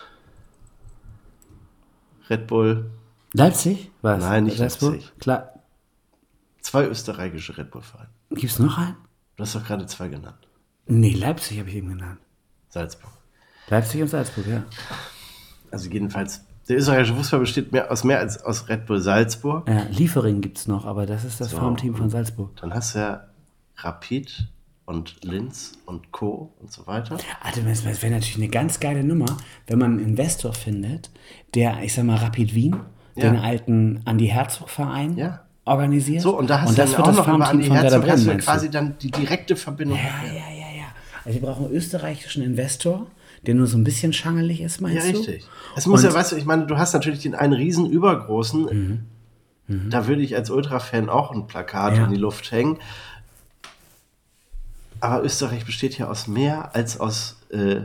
[2.28, 2.90] Red Bull,
[3.34, 3.92] Leipzig?
[4.02, 4.20] Was?
[4.20, 4.94] Nein, nicht Salzburg?
[4.94, 5.20] Leipzig.
[5.20, 5.54] Klar.
[6.62, 8.10] zwei österreichische Red Bull-Vereine.
[8.32, 8.98] Gibt es noch einen?
[9.36, 10.48] Du hast doch gerade zwei genannt.
[10.88, 12.20] Nee, Leipzig habe ich eben genannt.
[12.70, 13.12] Salzburg.
[13.68, 14.64] Leipzig und Salzburg, ja.
[15.70, 19.68] Also jedenfalls, der österreichische Fußball besteht mehr aus mehr als aus Red Bull Salzburg.
[19.68, 22.56] ja Liefering gibt es noch, aber das ist das Farmteam von Salzburg.
[22.62, 23.26] Dann hast du ja
[23.78, 24.48] Rapid
[24.86, 26.52] und Linz und Co.
[26.60, 27.18] und so weiter.
[27.42, 31.10] Alter, das wäre natürlich eine ganz geile Nummer, wenn man einen Investor findet,
[31.56, 32.76] der, ich sag mal, Rapid Wien,
[33.16, 33.30] Ja.
[33.30, 35.42] den alten Andi Herzog-Verein Ja.
[35.66, 36.22] organisiert.
[36.22, 38.08] So, und da hast und du das dann wird auch das noch über Andi Herzog
[38.10, 38.38] hast du?
[38.38, 39.98] quasi dann die direkte Verbindung.
[39.98, 40.86] Ja, ja, ja, ja.
[41.26, 43.08] Also wir brauchen einen österreichischen Investor,
[43.44, 45.18] der nur so ein bisschen schangelig ist, Ja, meinst du?
[45.18, 45.46] richtig.
[45.76, 49.08] Es muss Und- ja, weißt du, ich meine, du hast natürlich den einen riesen übergroßen,
[49.90, 51.98] da würde ich als Ultra-Fan auch ein Plakat Mhm.
[52.00, 52.06] Ja.
[52.06, 52.78] in die Luft hängen.
[55.00, 57.82] Aber Österreich besteht ja aus mehr als aus äh,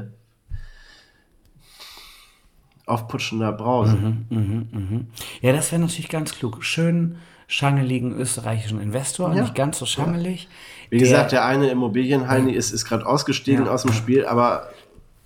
[2.86, 3.96] aufputschender Brause.
[4.30, 5.06] Mhm.
[5.40, 6.62] Ja, das wäre natürlich ganz klug.
[6.64, 7.16] Schön
[7.48, 9.42] schangeligen österreichischen Investor, Ja.
[9.42, 10.48] nicht ganz so schangelig.
[10.90, 13.70] Wie gesagt, der eine Immobilienheini ist, ist gerade ausgestiegen Ja.
[13.72, 14.68] aus dem Spiel, aber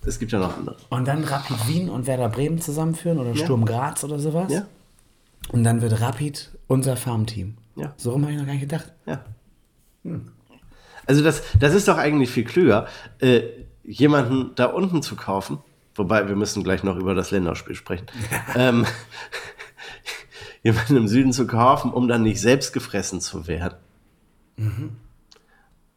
[0.05, 0.77] es gibt ja noch andere.
[0.89, 4.51] Und dann Rapid Wien und Werder Bremen zusammenführen oder Sturm Graz oder sowas.
[4.51, 4.65] Ja,
[5.49, 7.57] Und dann wird Rapid unser Farmteam.
[7.75, 7.93] Ja.
[7.97, 8.91] So rum habe ich noch gar nicht gedacht.
[9.05, 9.23] ja.
[11.05, 12.87] Also das, das ist doch eigentlich viel klüger,
[13.19, 13.41] äh,
[13.83, 15.59] jemanden da unten zu kaufen.
[15.95, 18.05] Wobei, wir müssen gleich noch über das Länderspiel sprechen.
[18.55, 18.85] ähm,
[20.63, 23.75] jemanden im Süden zu kaufen, um dann nicht selbst gefressen zu werden.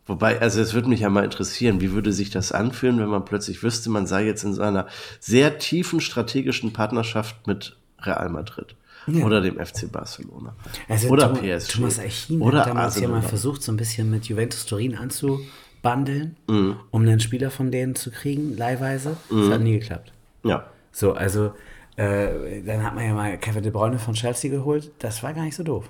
[0.07, 3.25] Wobei, also es würde mich ja mal interessieren, wie würde sich das anfühlen, wenn man
[3.25, 4.87] plötzlich wüsste, man sei jetzt in so einer
[5.19, 8.77] sehr tiefen strategischen Partnerschaft mit Real Madrid
[9.23, 10.55] oder dem FC Barcelona
[10.89, 14.11] Also oder Thomas, PSG Thomas Achin oder hat damals ja mal versucht, so ein bisschen
[14.11, 16.77] mit Juventus Turin anzubandeln, Mhm.
[16.91, 19.17] um einen Spieler von denen zu kriegen, leihweise.
[19.31, 20.13] Das hat nie geklappt.
[20.45, 21.53] Ja, So, also
[21.97, 24.91] äh, dann hat man ja mal Kevin De Bruyne von Chelsea geholt.
[24.99, 25.89] Das war gar nicht so doof.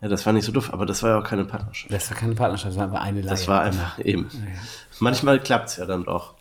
[0.00, 1.92] Ja, das war nicht so doof, aber das war ja auch keine Partnerschaft.
[1.92, 3.30] Das war keine Partnerschaft, das war einfach eine Leihe.
[3.30, 4.28] Das war einfach eben.
[5.00, 6.34] Manchmal klappt es ja dann doch.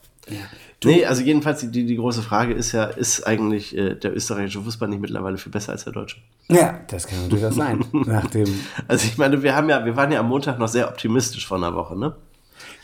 [0.84, 4.88] Nee, also jedenfalls die, die große Frage ist ja, ist eigentlich äh, der österreichische Fußball
[4.88, 6.18] nicht mittlerweile viel besser als der deutsche?
[6.48, 7.84] Ja, das kann durchaus sein.
[7.92, 8.48] Nach dem,
[8.88, 11.58] Also ich meine, wir haben ja, wir waren ja am Montag noch sehr optimistisch vor
[11.58, 12.16] einer Woche, ne?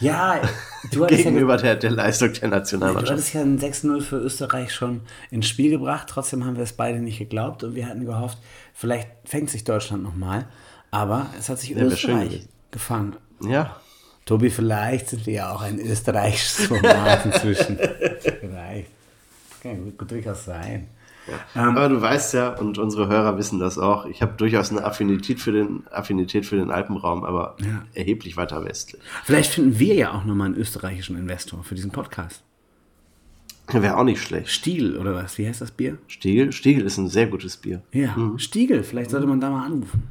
[0.02, 0.42] Ja,
[0.92, 3.12] du hattest ja, Gegenüber der, der Leistung der du Nationalmannschaft.
[3.12, 6.08] hattest ja ein 6-0 für Österreich schon ins Spiel gebracht.
[6.10, 8.38] Trotzdem haben wir es beide nicht geglaubt und wir hatten gehofft,
[8.74, 10.48] vielleicht fängt sich Deutschland nochmal.
[10.92, 13.16] Aber es hat sich schön Österreich gefangen.
[13.42, 13.78] Ja.
[14.26, 17.78] Tobi, vielleicht sind wir ja auch ein österreichisches Format inzwischen.
[18.40, 18.90] vielleicht.
[19.64, 20.88] Kann gut, gut durchaus sein.
[21.54, 25.40] Aber du weißt ja, und unsere Hörer wissen das auch, ich habe durchaus eine Affinität
[25.40, 27.84] für den, Affinität für den Alpenraum, aber Ja.
[27.94, 29.02] erheblich weiter westlich.
[29.24, 32.44] Vielleicht finden wir ja auch nochmal einen österreichischen Investor für diesen Podcast.
[33.68, 34.50] Wäre auch nicht schlecht.
[34.50, 35.38] Stiegel oder was?
[35.38, 35.98] Wie heißt das Bier?
[36.08, 37.82] Stiegel, Stiegel ist ein sehr gutes Bier.
[37.94, 38.84] Ja, Stiegel.
[38.84, 40.04] Vielleicht sollte man da mal anrufen.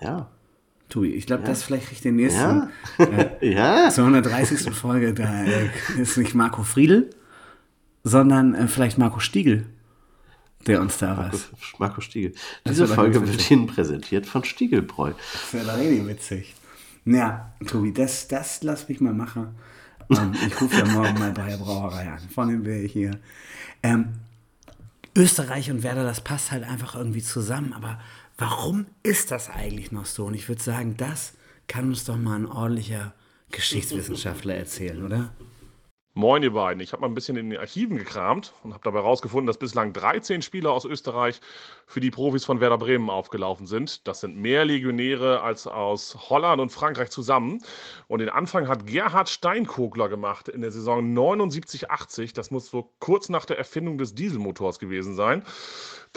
[0.00, 0.28] Ja.
[0.88, 2.68] Tobi, ich glaube, das vielleicht kriegt den nächsten.
[2.98, 3.30] Ja.
[3.40, 3.90] ja.
[3.90, 4.72] Zur 130.
[4.74, 5.68] Folge, da äh,
[6.00, 7.10] ist nicht Marco Friedl,
[8.04, 9.66] sondern äh, vielleicht Marco Stiegel,
[10.66, 11.50] der uns da was.
[11.78, 12.32] Marco Stiegel.
[12.64, 15.12] Das Diese Folge wird Ihnen präsentiert von Stiegelbräu.
[15.32, 16.54] Das wäre doch richtig witzig.
[17.04, 19.54] Ja, Tobi, das, das lass mich mal machen.
[20.10, 22.20] Ähm, ich rufe ja morgen mal bei der Brauerei an.
[22.34, 23.18] Von dem wäre ich hier.
[23.82, 24.14] Ähm,
[25.16, 27.72] Österreich und Werder, das passt halt einfach irgendwie zusammen.
[27.72, 27.98] Aber
[28.38, 30.26] warum ist das eigentlich noch so?
[30.26, 31.34] Und ich würde sagen, das
[31.68, 33.14] kann uns doch mal ein ordentlicher
[33.50, 35.32] Geschichtswissenschaftler erzählen, oder?
[36.18, 36.80] Moin, ihr beiden.
[36.80, 39.92] Ich habe mal ein bisschen in den Archiven gekramt und habe dabei herausgefunden, dass bislang
[39.92, 41.42] 13 Spieler aus Österreich
[41.86, 44.08] für die Profis von Werder Bremen aufgelaufen sind.
[44.08, 47.60] Das sind mehr Legionäre als aus Holland und Frankreich zusammen.
[48.08, 52.34] Und den Anfang hat Gerhard Steinkogler gemacht in der Saison 79-80.
[52.34, 55.42] Das muss so kurz nach der Erfindung des Dieselmotors gewesen sein.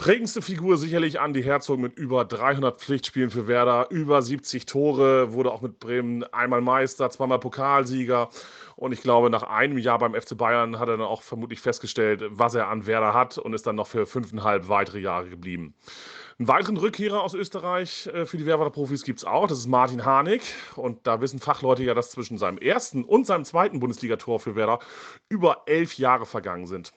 [0.00, 5.52] Prägendste Figur sicherlich Andi Herzog mit über 300 Pflichtspielen für Werder, über 70 Tore, wurde
[5.52, 8.30] auch mit Bremen einmal Meister, zweimal Pokalsieger.
[8.76, 12.22] Und ich glaube, nach einem Jahr beim FC Bayern hat er dann auch vermutlich festgestellt,
[12.30, 15.74] was er an Werder hat und ist dann noch für fünfeinhalb weitere Jahre geblieben.
[16.38, 19.48] Einen weiteren Rückkehrer aus Österreich äh, für die Werder Profis gibt es auch.
[19.48, 20.40] Das ist Martin Harnik.
[20.76, 24.78] Und da wissen Fachleute ja, dass zwischen seinem ersten und seinem zweiten Bundesligator für Werder
[25.28, 26.94] über elf Jahre vergangen sind.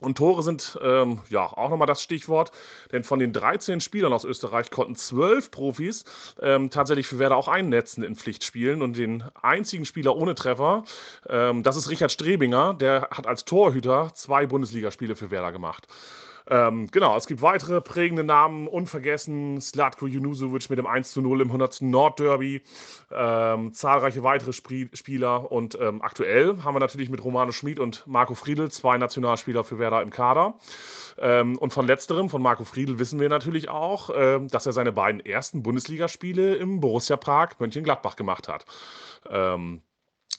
[0.00, 2.52] Und Tore sind ähm, ja auch nochmal das Stichwort,
[2.92, 6.04] denn von den 13 Spielern aus Österreich konnten 12 Profis
[6.40, 8.82] ähm, tatsächlich für Werder auch einnetzen in Pflichtspielen.
[8.82, 10.84] Und den einzigen Spieler ohne Treffer,
[11.28, 15.88] ähm, das ist Richard Strebinger, der hat als Torhüter zwei Bundesligaspiele für Werder gemacht.
[16.50, 21.42] Ähm, genau, es gibt weitere prägende Namen, unvergessen, Slatko Junusovic mit dem 1 zu 0
[21.42, 21.82] im 100.
[21.82, 22.62] Nordderby,
[23.12, 28.06] ähm, zahlreiche weitere Spri Spieler und ähm, aktuell haben wir natürlich mit Romano Schmid und
[28.06, 30.54] Marco Friedl zwei Nationalspieler für Werder im Kader.
[31.18, 34.92] Ähm, und von letzterem, von Marco Friedl, wissen wir natürlich auch, ähm, dass er seine
[34.92, 38.64] beiden ersten Bundesligaspiele im Borussia Prag Mönchengladbach gemacht hat.
[39.28, 39.82] Ähm,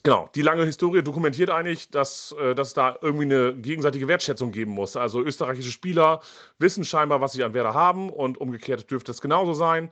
[0.03, 4.51] Genau, die lange Historie dokumentiert eigentlich, dass, äh, dass es da irgendwie eine gegenseitige Wertschätzung
[4.51, 4.95] geben muss.
[4.95, 6.21] Also österreichische Spieler
[6.57, 9.91] wissen scheinbar, was sie an Werder haben und umgekehrt dürfte es genauso sein.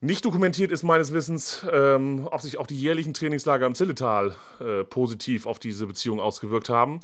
[0.00, 4.84] Nicht dokumentiert ist meines Wissens, ähm, ob sich auch die jährlichen Trainingslager im Zilletal äh,
[4.84, 7.00] positiv auf diese Beziehung ausgewirkt haben.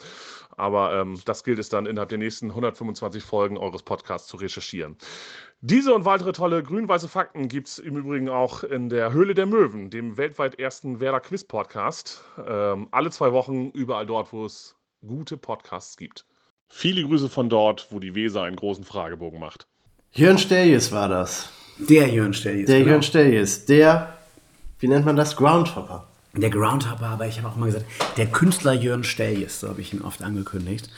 [0.56, 4.96] Aber ähm, das gilt es dann innerhalb der nächsten 125 Folgen eures Podcasts zu recherchieren.
[5.60, 9.46] Diese und weitere tolle grün-weiße Fakten gibt es im Übrigen auch in der Höhle der
[9.46, 12.22] Möwen, dem weltweit ersten Werder Quiz Podcast.
[12.46, 16.26] Ähm, alle zwei Wochen überall dort, wo es gute Podcasts gibt.
[16.68, 19.66] Viele Grüße von dort, wo die Weser einen großen Fragebogen macht.
[20.12, 21.50] Jörn Steljes war das.
[21.78, 22.66] Der Jörn Steljes.
[22.66, 22.90] Der genau.
[22.90, 23.64] Jörn Steljes.
[23.66, 24.14] Der,
[24.78, 25.36] wie nennt man das?
[25.36, 26.06] Groundhopper.
[26.34, 29.92] Der Groundhopper, aber ich habe auch mal gesagt, der Künstler Jörn Steljes, so habe ich
[29.92, 30.90] ihn oft angekündigt.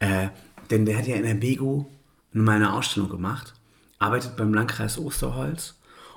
[0.00, 0.28] Äh,
[0.70, 1.88] denn der hat ja in der Bego
[2.32, 3.54] mal eine Ausstellung gemacht,
[3.98, 5.76] arbeitet beim Landkreis Osterholz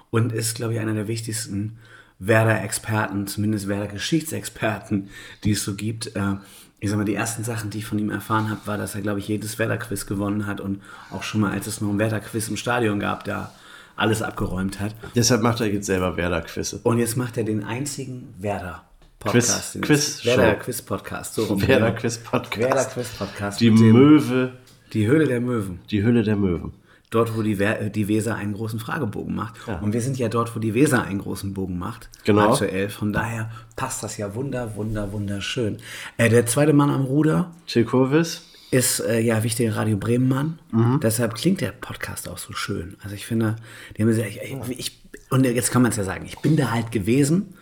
[0.10, 1.80] und ist, glaube ich, einer der wichtigsten
[2.19, 5.10] Werder-Experten, zumindest Werder-Geschichtsexperten,
[5.43, 6.15] die es so gibt.
[6.15, 6.36] Äh,
[6.80, 9.02] ich sag mal, die ersten Sachen, die ich von ihm erfahren habe, war, dass er,
[9.02, 12.49] glaube ich, jedes Werder-Quiz gewonnen hat und auch schon mal, als es noch ein Werder-Quiz
[12.49, 13.54] im Stadion gab, da
[13.95, 14.95] alles abgeräumt hat.
[15.15, 16.79] Deshalb macht er jetzt selber Werder-Quizze.
[16.84, 18.84] Und jetzt macht er den einzigen Werder.
[19.19, 19.82] Quiz- Podcast.
[19.82, 20.27] Quiz-Show.
[20.38, 21.36] Werder Quiz Podcast.
[21.36, 21.91] So rum, Werder.
[21.93, 22.58] Quiz Podcast.
[22.60, 23.62] Werder Quiz Podcast.
[23.62, 24.51] Die Möwe,
[24.91, 25.79] Die Höhle der Möwen.
[25.91, 26.73] die Hülle der Möwen.
[27.10, 29.53] Dort, wo die, äh, die Weser einen großen Fragebogen macht.
[29.82, 32.10] Und wir sind ja dort, wo die Weser einen großen Bogen macht.
[32.25, 32.49] Genau.
[32.53, 32.89] Aktuell.
[32.89, 35.77] Von daher passt das ja wunder, wunder, wunderschön.
[36.17, 38.41] Äh, der zweite Mann am Ruder Till Kurvis.
[38.73, 40.59] Ist äh, ja wichtiger Radio Bremen-Mann.
[40.71, 40.99] Mhm.
[41.01, 42.97] Deshalb klingt der Podcast auch so schön.
[43.03, 43.55] Also ich finde,
[43.95, 46.71] die haben gesagt, ich, ich, und jetzt kann man es ja sagen, ich bin da
[46.71, 47.53] halt gewesen,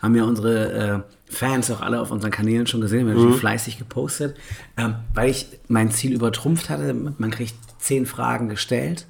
[0.00, 3.30] haben ja unsere äh, Fans auch alle auf unseren Kanälen schon gesehen, wir haben Mhm.
[3.30, 4.36] schon fleißig gepostet,
[4.76, 6.94] ähm, weil ich mein Ziel übertrumpft hatte.
[6.94, 9.06] Man kriegt zehn Fragen gestellt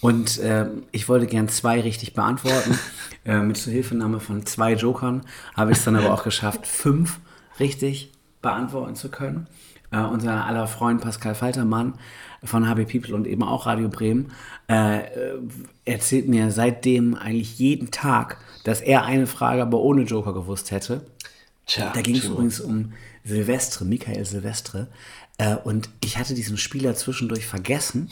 [0.00, 2.78] und ähm, ich wollte gern zwei richtig beantworten.
[3.24, 5.22] äh, mit Zuhilfenahme von zwei Jokern
[5.56, 7.18] habe ich es dann aber auch geschafft, fünf
[7.58, 9.46] richtig beantworten zu können.
[9.92, 11.94] Äh, unser aller Freund Pascal Faltermann
[12.42, 14.32] von HB People und eben auch Radio Bremen
[14.68, 15.38] äh, äh,
[15.84, 21.06] erzählt mir seitdem eigentlich jeden Tag, dass er eine Frage aber ohne Joker gewusst hätte.
[21.66, 24.88] Tja, da ging es übrigens um Silvestre, Michael Silvestre.
[25.38, 28.10] Äh, und ich hatte diesen Spieler zwischendurch vergessen.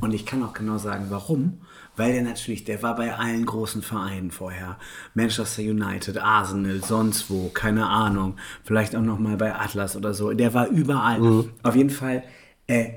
[0.00, 1.60] Und ich kann auch genau sagen, warum.
[1.96, 4.78] Weil der natürlich, der war bei allen großen Vereinen vorher.
[5.14, 8.36] Manchester United, Arsenal, sonst wo, keine Ahnung.
[8.64, 10.32] Vielleicht auch noch mal bei Atlas oder so.
[10.32, 11.44] Der war überall.
[11.62, 12.24] Auf jeden Fall,
[12.66, 12.90] äh,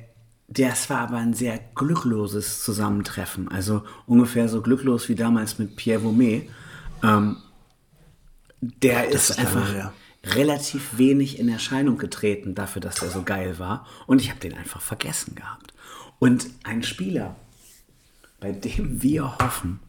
[0.48, 3.50] das war aber ein sehr glückloses Zusammentreffen.
[3.50, 6.50] Also ungefähr so glücklos wie damals mit Pierre Vaumet.
[7.04, 7.38] Ähm,
[8.62, 9.94] der ist, ist lange einfach her.
[10.24, 13.86] relativ wenig in Erscheinung getreten dafür, dass er so geil war.
[14.08, 15.74] Und ich habe den einfach vergessen gehabt.
[16.18, 17.36] Und ein Spieler,
[18.40, 19.80] bei dem wir hoffen,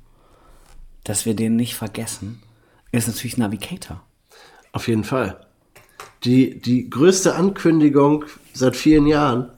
[1.04, 2.42] dass wir den nicht vergessen,
[2.92, 4.02] ist natürlich Navigator.
[4.72, 5.46] Auf jeden Fall.
[6.24, 9.50] Die, die größte Ankündigung seit vielen Jahren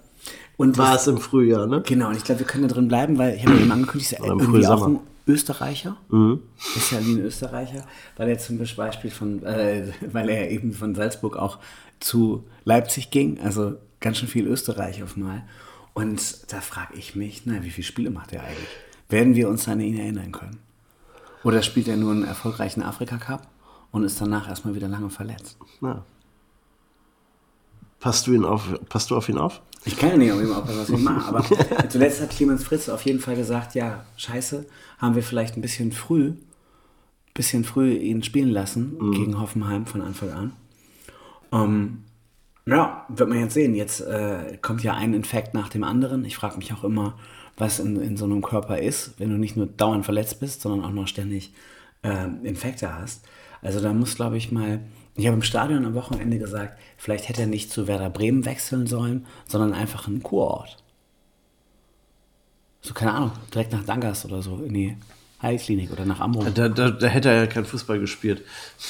[0.56, 1.82] Und war es im Frühjahr, ne?
[1.86, 4.18] Genau, und ich glaube, wir können da drin bleiben, weil ich habe eben angekündigt, ist
[4.18, 5.96] ja irgendwie auch ein Österreicher.
[6.76, 7.84] Ist ja wie ein Österreicher,
[8.16, 11.58] weil er zum Beispiel von, äh, weil er eben von Salzburg auch
[12.00, 15.42] zu Leipzig ging, also ganz schön viel Österreich auf mal.
[15.94, 18.68] Und da frage ich mich, na, wie viele Spiele macht er eigentlich?
[19.08, 20.58] Werden wir uns an ihn erinnern können?
[21.42, 23.48] Oder spielt er nur einen erfolgreichen Afrika-Cup
[23.90, 25.58] und ist danach erstmal wieder lange verletzt?
[25.80, 26.04] Ja.
[27.98, 29.60] Passt du, ihn auf, passt du auf ihn auf?
[29.84, 31.44] Ich kann ja nicht auf jeden Fall was ich mache, aber
[31.88, 34.66] zuletzt hat Clemens Fritz auf jeden Fall gesagt, ja, scheiße,
[34.98, 36.34] haben wir vielleicht ein bisschen früh,
[37.34, 40.52] bisschen früh ihn spielen lassen gegen Hoffenheim von Anfang an.
[41.52, 42.04] Ähm,
[42.66, 43.74] ja, wird man jetzt sehen.
[43.74, 46.24] Jetzt äh, kommt ja ein Infekt nach dem anderen.
[46.24, 47.18] Ich frage mich auch immer,
[47.56, 50.84] was in, in so einem Körper ist, wenn du nicht nur dauernd verletzt bist, sondern
[50.84, 51.52] auch noch ständig
[52.02, 53.26] äh, Infekte hast.
[53.62, 54.80] Also da muss, glaube ich, mal.
[55.16, 58.86] Ich habe im Stadion am Wochenende gesagt, vielleicht hätte er nicht zu Werder Bremen wechseln
[58.86, 60.82] sollen, sondern einfach einen Kurort.
[62.80, 64.96] So, keine Ahnung, direkt nach Dangas oder so, die
[65.42, 66.52] Heilklinik oder nach Amrum.
[66.54, 68.42] Da, da, da hätte er ja kein Fußball gespielt.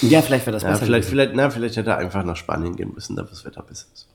[0.03, 1.11] Ja, vielleicht wäre das Ja, besser vielleicht, gewesen.
[1.11, 4.07] vielleicht, na, vielleicht hätte er einfach nach Spanien gehen müssen, da das Wetter besser ist.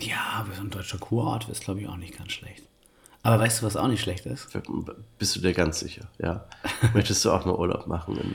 [0.00, 2.62] Ja, aber so ein deutscher Kurort ist, glaube ich, auch nicht ganz schlecht.
[3.22, 4.48] Aber weißt du, was auch nicht schlecht ist?
[5.18, 6.02] Bist du dir ganz sicher?
[6.18, 6.44] Ja.
[6.94, 8.16] Möchtest du auch mal Urlaub machen?
[8.16, 8.34] In,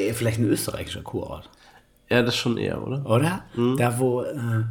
[0.00, 1.48] Äh, Vielleicht ein österreichischer Kurort.
[2.10, 3.06] ja, das schon eher, oder?
[3.06, 3.44] Oder?
[3.78, 4.64] Da, wo äh,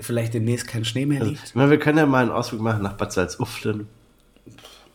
[0.00, 1.42] vielleicht demnächst kein Schnee mehr liegt.
[1.44, 3.86] Ich meine, wir können ja mal einen Ausflug machen nach Bad Salzuflen.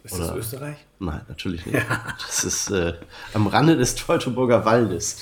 [0.04, 0.76] Ist das Österreich?
[1.00, 1.86] Nein, natürlich nicht.
[2.28, 2.94] Das ist äh,
[3.34, 5.20] am Rande des Teutoburger Waldes.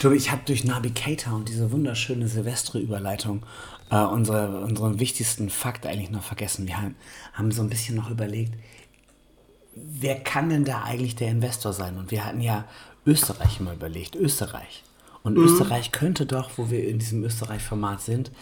[0.00, 3.46] Tobi, ich habe durch Navigator und diese wunderschöne Silvestre-Überleitung
[3.90, 6.66] äh, unsere, unseren wichtigsten Fakt eigentlich noch vergessen.
[6.66, 6.94] Wir haben,
[7.32, 8.52] haben so ein bisschen noch überlegt,
[9.74, 11.96] wer kann denn da eigentlich der Investor sein?
[11.96, 12.66] Und wir hatten ja
[13.06, 14.84] Österreich immer überlegt, Österreich.
[15.22, 18.32] Und Österreich könnte doch, wo wir in diesem Österreich-Format sind,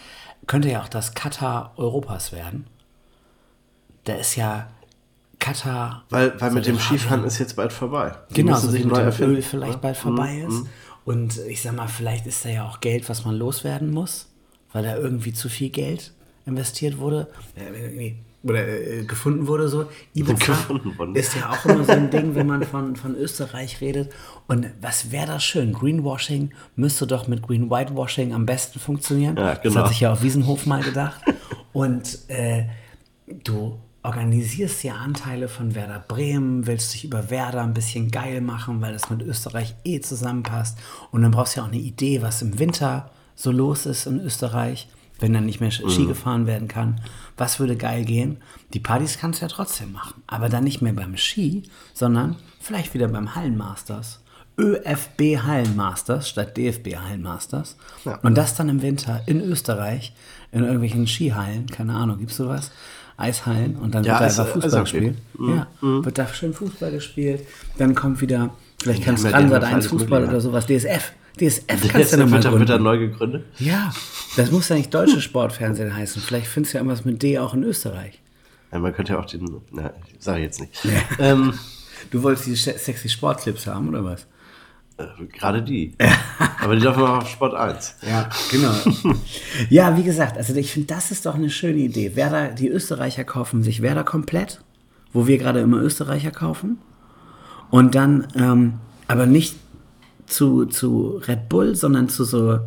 [0.47, 2.65] könnte ja auch das Katar Europas werden.
[4.05, 4.67] Da ist ja
[5.41, 6.05] Katar.
[6.09, 8.13] Weil, weil mit dem Skifahren ist jetzt bald vorbei.
[8.29, 9.81] Die Genau, so sich mit neu dem erfinden, Öl vielleicht oder?
[9.81, 10.63] bald Mhm, vorbei ist.
[11.03, 14.27] Und ich sag mal, vielleicht ist da ja auch Geld, was man loswerden muss,
[14.71, 16.13] weil da irgendwie zu viel Geld
[16.45, 17.27] investiert wurde.
[17.55, 19.85] Äh, Oder äh, gefunden wurde so.
[20.13, 20.53] Ibiza
[21.15, 24.11] ist ja auch immer so ein Ding, wenn man von, von Österreich redet.
[24.47, 25.73] Und was wäre das schön?
[25.73, 29.37] Greenwashing müsste doch mit Green Whitewashing am besten funktionieren.
[29.37, 29.75] Ja, Das genau.
[29.81, 31.21] hat sich ja auch Wiesenhof mal gedacht.
[31.73, 32.65] Und äh,
[33.43, 38.81] du organisierst ja Anteile von Werder Bremen, willst dich über Werder ein bisschen geil machen,
[38.81, 40.77] weil das mit Österreich eh zusammenpasst.
[41.11, 44.19] Und dann brauchst du ja auch eine Idee, was im Winter so los ist in
[44.19, 44.87] Österreich,
[45.19, 46.99] wenn dann nicht mehr Ski gefahren werden kann.
[47.37, 48.37] Was würde geil gehen?
[48.73, 52.93] Die Partys kannst du ja trotzdem machen, aber dann nicht mehr beim Ski, sondern vielleicht
[52.95, 54.19] wieder beim Hallenmasters.
[54.57, 57.77] ÖFB Hallenmasters statt DFB Hallenmasters.
[58.21, 60.13] Und das dann im Winter in Österreich,
[60.51, 62.71] in irgendwelchen Skihallen, keine Ahnung, gibt's sowas?
[63.21, 64.99] Eishallen und dann Ja, wird da einfach Fußball Eishockey.
[65.09, 65.17] gespielt.
[65.39, 67.45] Ja, wird da schön Fußball gespielt.
[67.77, 68.49] Dann kommt wieder,
[68.81, 71.13] vielleicht kannst du ja- ran, haben ja Sat 1 alles Fußball oder sowas, DSF.
[71.39, 72.83] DSF kannst du wird, er- wird gründen.
[72.83, 73.45] neu gegründet.
[73.59, 73.91] Ja,
[74.35, 76.21] das muss ja nicht deutsche Sportfernsehen heißen.
[76.21, 78.19] Vielleicht findest du ja irgendwas mit D auch in Österreich.
[78.71, 79.61] Ja, man könnte ja auch den.
[79.71, 80.73] Na, ich sage jetzt nicht.
[81.19, 81.53] Ähm,
[82.09, 84.25] Du wolltest die se- sexy Sportclips haben, oder was?
[85.19, 85.93] Äh, Gerade die.
[86.61, 87.95] Aber die laufen auch auf Sport 1.
[88.07, 88.73] Ja, genau.
[89.69, 92.15] ja, wie gesagt, also ich finde, das ist doch eine schöne Idee.
[92.15, 94.61] Werder, die Österreicher kaufen sich Werder komplett,
[95.13, 96.77] wo wir gerade immer Österreicher kaufen.
[97.69, 98.73] Und dann, ähm,
[99.07, 99.55] aber nicht
[100.25, 102.59] zu, zu Red Bull, sondern zu so,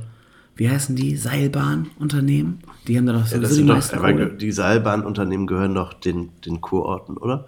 [0.57, 2.61] wie heißen die, Seilbahnunternehmen?
[2.87, 4.31] Die haben da doch Ja, sowieso das die doch, meisten Kohle.
[4.35, 7.47] die Seilbahnunternehmen gehören doch den, den Kurorten, oder?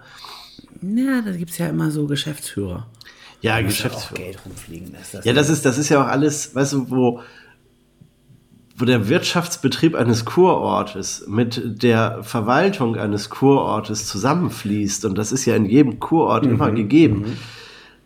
[0.81, 2.87] Ja, da gibt es ja immer so Geschäftsführer.
[3.41, 4.21] Ja, muss ja Geschäftsführer.
[4.21, 4.95] Geld rumfliegen.
[5.11, 7.21] Das Ja, das ist, das ist ja auch alles, weißt du, wo,
[8.77, 15.55] wo der Wirtschaftsbetrieb eines Kurortes mit der Verwaltung eines Kurortes zusammenfließt, und das ist ja
[15.55, 16.51] in jedem Kurort Mhm.
[16.51, 17.37] immer gegeben,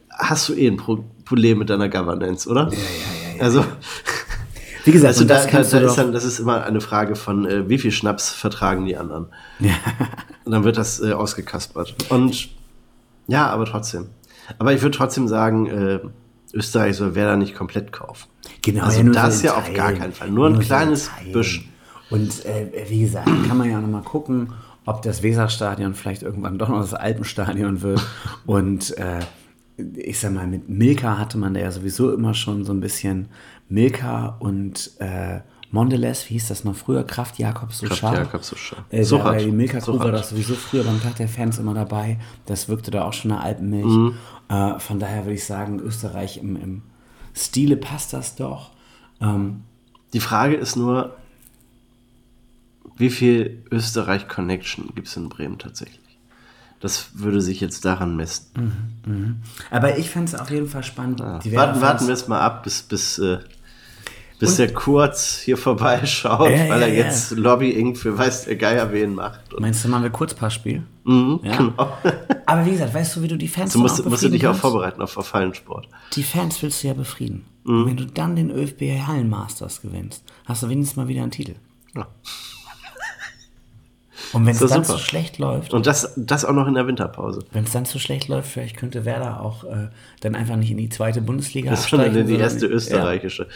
[0.09, 2.63] hast du eh ein Pro Problem mit deiner Governance, oder?
[2.71, 3.41] Ja, ja, ja.
[3.43, 3.63] Also,
[4.83, 7.45] Wie gesagt, also und da, das da, ist dann, das ist immer eine Frage von,
[7.45, 9.27] äh, wie viel Schnaps vertragen die anderen.
[10.43, 11.95] Und dann wird das äh, ausgekaspert.
[12.09, 12.49] Und
[13.27, 14.09] ja, aber trotzdem.
[14.59, 15.99] Aber ich würde trotzdem sagen, äh,
[16.53, 18.27] Österreich soll Werder nicht komplett kaufen.
[18.61, 20.29] Genau, Also nur das in ja auf gar keinen Fall.
[20.29, 21.31] Nur ein so in kleines Teilen.
[21.31, 21.69] Büsch.
[22.09, 24.53] Und äh, wie gesagt, kann man ja noch mal gucken,
[24.85, 28.05] ob das Weserstadion vielleicht irgendwann doch noch das Alpenstadion wird.
[28.45, 29.19] Und äh,
[29.95, 33.29] ich sag mal, mit Milka hatte man da ja sowieso immer schon so ein bisschen
[33.69, 35.39] Milka und äh,
[35.71, 37.05] Mondelez, wie hieß das noch früher?
[37.05, 37.97] Kraft Jakob Suchar.
[37.97, 38.85] Kraft Jakob Suchar.
[38.89, 39.45] Äh.
[39.45, 42.19] Die Milka Crew war das sowieso früher beim Tag der Fans immer dabei.
[42.45, 43.85] Das wirkte da auch schon eine Alpenmilch.
[43.85, 44.15] Mhm.
[44.51, 46.81] Äh, von daher würde ich sagen, Österreich im, im
[47.33, 48.71] Stile passt das doch.
[49.21, 49.61] Ähm,
[50.13, 51.15] Die Frage ist nur,
[52.97, 55.99] wie viel Österreich-Connection gibt es in Bremen tatsächlich?
[56.81, 59.41] Das würde sich jetzt daran messen.
[59.69, 61.19] aber ich fände es auf jeden Fall spannend.
[61.19, 63.39] Die warten, Werder-Fans- warten wir es mal ab, bis, bis, äh,
[64.41, 67.05] bis der Kurz hier vorbeischaut, Ja, weil er ja.
[67.05, 69.53] jetzt Lobbying für weiß der Geier wen macht.
[69.53, 70.83] Und, Meinst du, machen wir Kurzpassspiel?
[71.05, 71.55] mhm, Ja.
[71.57, 71.73] genau.
[72.45, 74.45] Aber wie gesagt, weißt du, wie du die Fans Du musst, musst du dich befrieden
[74.47, 74.61] auch kannst?
[74.61, 75.87] vorbereiten auf Verfallensport.
[76.13, 77.45] Die Fans willst du ja befrieden.
[77.63, 77.75] Mhm.
[77.75, 81.55] Und wenn du dann den ÖFB Hallenmasters gewinnst, hast du wenigstens mal wieder einen Titel.
[81.95, 82.07] Ja.
[84.33, 84.85] Und wenn es dann super.
[84.85, 87.43] so schlecht läuft, Und das, das auch noch in der Winterpause.
[87.51, 89.89] wenn es dann so schlecht läuft, vielleicht könnte Werder auch äh,
[90.21, 93.43] dann einfach nicht in die zweite Bundesliga Das ist schon die erste österreichische.
[93.43, 93.49] Ja.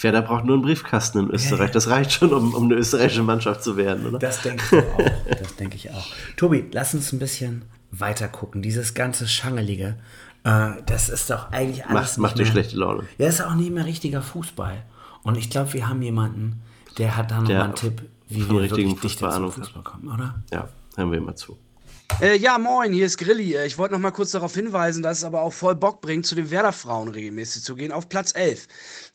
[0.00, 1.70] Werder braucht nur einen Briefkasten in Österreich.
[1.70, 4.18] Das reicht schon, um, um eine österreichische Mannschaft zu werden, oder?
[4.18, 5.38] Das denke ich auch.
[5.38, 6.06] Das denke ich auch.
[6.36, 8.62] Tobi, lass uns ein bisschen weiter gucken.
[8.62, 9.96] Dieses ganze Schangelige,
[10.44, 12.16] äh, das ist doch eigentlich alles.
[12.16, 13.04] Macht, macht dir schlechte Laune.
[13.18, 14.82] Ja, ist auch nicht mehr richtiger Fußball.
[15.22, 16.62] Und ich glaube, wir haben jemanden,
[16.98, 19.64] der hat da noch Der mal einen Tipp, wie wir richtigen wirklich dichter zum Fußball
[19.64, 19.72] hat.
[19.74, 20.42] Fußball kommen, oder?
[20.52, 21.56] Ja, hören wir immer zu.
[22.20, 23.54] Äh, ja, moin, hier ist Grilli.
[23.54, 26.24] Äh, Ich wollte noch mal kurz darauf hinweisen, dass es aber auch voll Bock bringt,
[26.26, 28.66] zu den Werder-Frauen regelmäßig zu gehen, auf Platz 11.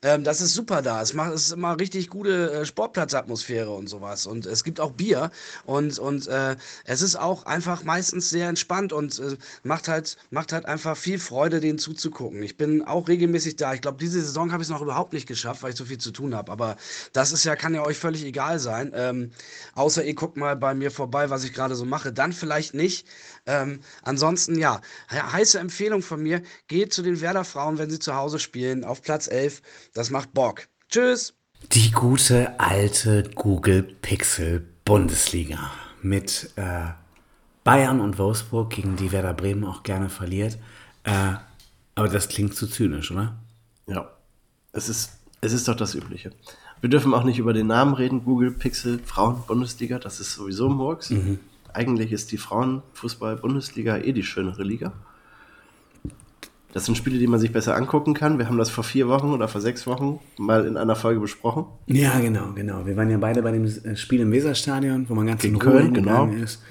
[0.03, 0.99] Ähm, das ist super da.
[1.01, 4.25] Es, macht, es ist immer richtig gute äh, Sportplatzatmosphäre und sowas.
[4.25, 5.29] Und es gibt auch Bier.
[5.65, 10.53] Und, und äh, es ist auch einfach meistens sehr entspannt und äh, macht, halt, macht
[10.53, 12.41] halt einfach viel Freude, denen zuzugucken.
[12.41, 13.75] Ich bin auch regelmäßig da.
[13.75, 15.99] Ich glaube, diese Saison habe ich es noch überhaupt nicht geschafft, weil ich so viel
[15.99, 16.51] zu tun habe.
[16.51, 16.77] Aber
[17.13, 18.91] das ist ja, kann ja euch völlig egal sein.
[18.95, 19.31] Ähm,
[19.75, 22.11] außer ihr guckt mal bei mir vorbei, was ich gerade so mache.
[22.11, 23.05] Dann vielleicht nicht.
[23.45, 28.15] Ähm, ansonsten, ja, he- heiße Empfehlung von mir, geht zu den Werder-Frauen, wenn sie zu
[28.15, 29.61] Hause spielen, auf Platz 11.
[29.93, 30.67] Das macht Bock.
[30.89, 31.33] Tschüss!
[31.73, 35.71] Die gute alte Google Pixel Bundesliga
[36.01, 36.87] mit äh,
[37.63, 40.57] Bayern und Wolfsburg, gegen die Werder Bremen auch gerne verliert.
[41.03, 41.33] Äh,
[41.95, 43.35] aber das klingt zu zynisch, oder?
[43.87, 44.09] Ja,
[44.71, 45.11] es ist,
[45.41, 46.31] es ist doch das Übliche.
[46.79, 50.73] Wir dürfen auch nicht über den Namen reden, Google Pixel Frauen-Bundesliga, das ist sowieso ein
[50.75, 51.11] Murks.
[51.73, 54.93] Eigentlich ist die Frauenfußball-Bundesliga eh die schönere Liga.
[56.73, 58.37] Das sind Spiele, die man sich besser angucken kann.
[58.37, 61.65] Wir haben das vor vier Wochen oder vor sechs Wochen mal in einer Folge besprochen.
[61.87, 62.85] Ja, genau, genau.
[62.85, 65.61] Wir waren ja beide bei dem äh, Spiel im Weserstadion, wo man ganz Gegen in
[65.61, 66.27] Ruhe Köln, genau.
[66.27, 66.61] ist.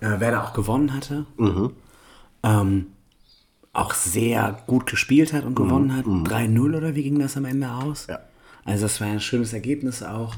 [0.00, 1.26] Äh, wer da auch gewonnen hatte.
[2.42, 2.86] Ähm,
[3.72, 6.06] auch sehr gut gespielt hat und gewonnen hat.
[6.06, 8.06] 3-0 oder wie ging das am Ende aus?
[8.08, 8.20] Ja.
[8.64, 10.34] Also das war ein schönes Ergebnis auch.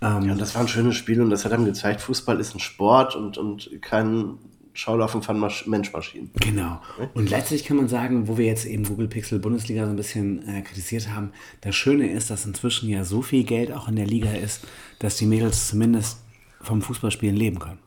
[0.00, 2.54] Ähm, Ja, und das war ein schönes Spiel und das hat einem gezeigt, Fußball ist
[2.54, 4.38] ein Sport und, und kein
[4.74, 6.30] Schaulaufen von Masch Menschmaschinen.
[6.34, 6.80] Genau.
[7.14, 10.46] Und letztlich kann man sagen, wo wir jetzt eben Google Pixel Bundesliga so ein bisschen
[10.46, 11.32] äh, kritisiert haben,
[11.62, 14.66] das Schöne ist, dass inzwischen ja so viel Geld auch in der Liga ist,
[14.98, 16.18] dass die Mädels zumindest
[16.60, 17.85] vom Fußballspielen leben können.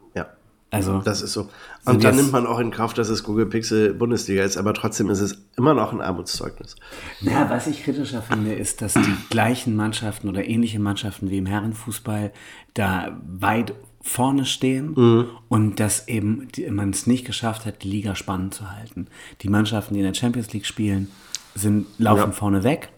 [0.72, 0.78] Ja.
[0.78, 1.50] Also Das ist so.
[1.86, 5.10] Und dann nimmt man auch in Kauf, dass es Google Pixel Bundesliga ist, aber trotzdem
[5.10, 6.76] ist es immer noch ein Armutszeugnis.
[7.22, 11.48] Ja, was ich kritischer finde, ist, dass die gleichen Mannschaften oder ähnliche Mannschaften wie im
[11.48, 12.32] Herrenfußball
[12.76, 18.54] da weit vorne stehen und dass eben man es nicht geschafft hat, die Liga spannend
[18.54, 19.08] zu halten.
[19.42, 21.10] Die Mannschaften, die in der Champions League spielen,
[21.56, 22.90] sind, laufen vorne weg,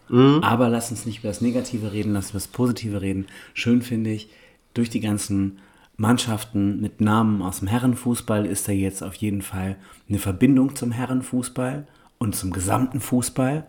[0.42, 3.26] aber lass uns nicht über das Negative reden, lass uns über das Positive reden.
[3.54, 4.28] Schön finde ich,
[4.74, 5.58] durch die ganzen
[6.02, 9.76] Mannschaften mit Namen aus dem Herrenfußball ist da jetzt auf jeden Fall
[10.08, 11.86] eine Verbindung zum Herrenfußball
[12.18, 13.68] und zum gesamten Fußball.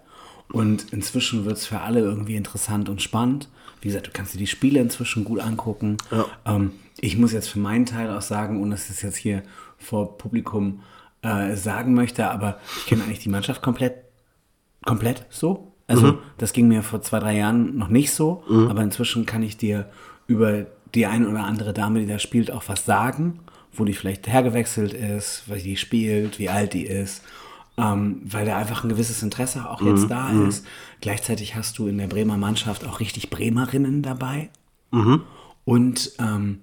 [0.52, 3.50] Und inzwischen wird es für alle irgendwie interessant und spannend.
[3.82, 5.98] Wie gesagt, du kannst dir die Spiele inzwischen gut angucken.
[6.46, 9.44] Ähm, ich muss jetzt für meinen Teil auch sagen, ohne dass ich das jetzt hier
[9.78, 10.82] vor Publikum
[11.22, 13.94] äh, sagen möchte, aber ich kenne eigentlich die Mannschaft komplett
[14.86, 15.72] komplett so.
[15.86, 19.56] Also das ging mir vor zwei, drei Jahren noch nicht so, aber inzwischen kann ich
[19.56, 19.90] dir
[20.28, 20.66] über
[20.96, 23.40] die eine oder andere Dame, die da spielt, auch was sagen,
[23.72, 27.24] wo die vielleicht hergewechselt ist, was die spielt, wie alt die ist.
[27.78, 30.66] ähm, weil da einfach ein gewisses Interesse auch jetzt da ist.
[31.02, 34.50] Gleichzeitig hast du in der Bremer Mannschaft auch richtig Bremerinnen dabei.
[35.66, 36.60] Und ähm,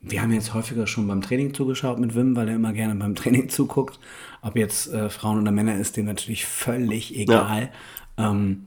[0.00, 3.14] wir haben jetzt häufiger schon beim Training zugeschaut mit Wim, weil er immer gerne beim
[3.20, 3.98] Training zuguckt.
[4.42, 7.70] Ob jetzt äh, Frauen oder Männer ist dem natürlich völlig egal.
[8.16, 8.66] Ähm,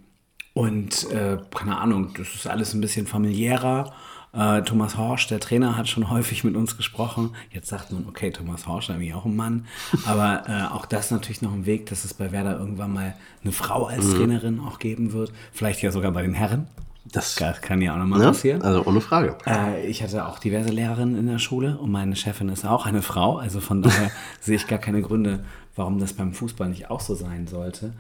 [0.54, 3.94] und äh, keine Ahnung, das ist alles ein bisschen familiärer.
[4.34, 7.32] Äh, Thomas Horsch, der Trainer, hat schon häufig mit uns gesprochen.
[7.52, 9.66] Jetzt sagt man, okay, Thomas Horsch, eigentlich auch ein Mann.
[10.06, 13.52] Aber äh, auch das natürlich noch ein Weg, dass es bei Werder irgendwann mal eine
[13.52, 15.32] Frau als Trainerin auch geben wird.
[15.52, 16.68] Vielleicht ja sogar bei den Herren.
[17.12, 18.26] Das, Das kann ja auch nochmal ne?
[18.26, 18.62] passieren.
[18.62, 19.38] Also ohne Frage.
[19.46, 23.02] Äh, ich hatte auch diverse Lehrerinnen in der Schule und meine Chefin ist auch eine
[23.02, 23.38] Frau.
[23.38, 24.12] Also von daher
[24.42, 25.46] sehe ich gar keine Gründe,
[25.78, 27.94] warum das beim Fußball nicht auch so sein sollte.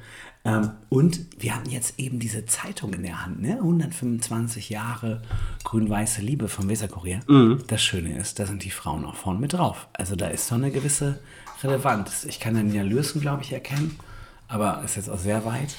[0.44, 3.54] Ähm, und wir hatten jetzt eben diese Zeitung in der Hand, ne?
[3.54, 5.22] 125 Jahre
[5.64, 7.20] grün-weiße Liebe vom Weserkurier.
[7.68, 9.88] Das Schöne ist, da sind die Frauen auch vorne mit drauf.
[9.94, 11.20] Also da ist doch eine gewisse
[11.64, 12.26] Relevanz.
[12.26, 13.98] Ich kann den ja Lürsen, glaube ich, erkennen,
[14.48, 15.76] aber ist jetzt auch sehr weit.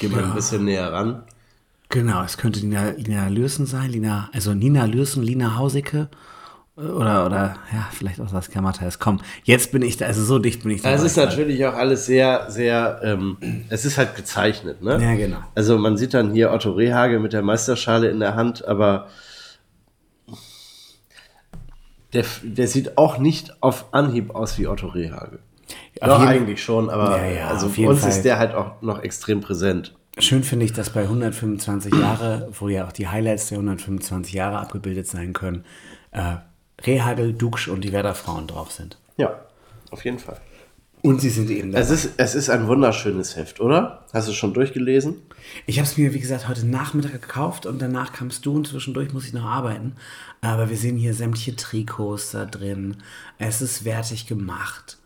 [0.00, 1.22] Geh mal ein bisschen näher ran.
[1.88, 6.08] Genau, es könnte Lina, Lina Lürsen sein, Lina, also Nina Lürsen, Lina Hausicke
[6.76, 8.98] oder, oder ja, vielleicht auch das Kammerteils.
[8.98, 10.90] Komm, jetzt bin ich da, also so dicht bin ich da.
[10.90, 13.36] Es ist natürlich auch alles sehr, sehr, ähm,
[13.68, 14.98] es ist halt gezeichnet, ne?
[15.02, 15.38] Ja, genau.
[15.54, 19.08] Also man sieht dann hier Otto Rehage mit der Meisterschale in der Hand, aber
[22.14, 25.40] der, der sieht auch nicht auf Anhieb aus wie Otto Rehage.
[26.00, 28.08] Auf Doch, eigentlich schon, aber Ja, ja, also für uns Fall.
[28.10, 29.94] ist der halt auch noch extrem präsent.
[30.18, 34.58] Schön finde ich, dass bei 125 Jahre, wo ja auch die Highlights der 125 Jahre
[34.58, 35.64] abgebildet sein können,
[36.10, 36.36] äh,
[36.86, 38.98] Rehagel, Duksch und die Werder-Frauen drauf sind.
[39.16, 39.40] Ja,
[39.90, 40.40] auf jeden Fall.
[41.02, 41.78] Und sie sind eben da.
[41.80, 44.04] Es ist, es ist ein wunderschönes Heft, oder?
[44.12, 45.16] Hast du schon durchgelesen?
[45.66, 49.12] Ich habe es mir, wie gesagt, heute Nachmittag gekauft und danach kamst du und zwischendurch
[49.12, 49.96] muss ich noch arbeiten.
[50.40, 52.98] Aber wir sehen hier sämtliche Trikots da drin.
[53.38, 54.98] Es ist wertig gemacht.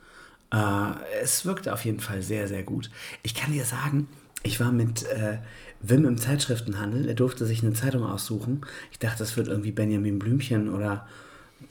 [0.53, 2.91] Äh, es wirkt auf jeden Fall sehr, sehr gut.
[3.22, 4.07] Ich kann dir sagen,
[4.43, 5.39] ich war mit äh,
[5.81, 7.09] Wim im Zeitschriftenhandel.
[7.09, 8.66] Er durfte sich eine Zeitung aussuchen.
[8.93, 11.07] Ich dachte, das wird irgendwie Benjamin Blümchen oder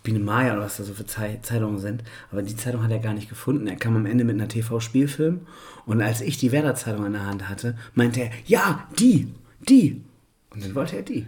[0.04, 2.04] Biene Maya oder was da so für Zei- Zeitungen sind.
[2.32, 3.68] Aber die Zeitung hat er gar nicht gefunden.
[3.68, 5.46] Er kam am Ende mit einer TV-Spielfilm.
[5.86, 9.34] Und als ich die Werder-Zeitung in der Hand hatte, meinte er, ja, die,
[9.68, 10.04] die.
[10.52, 11.28] Und dann wollte er die.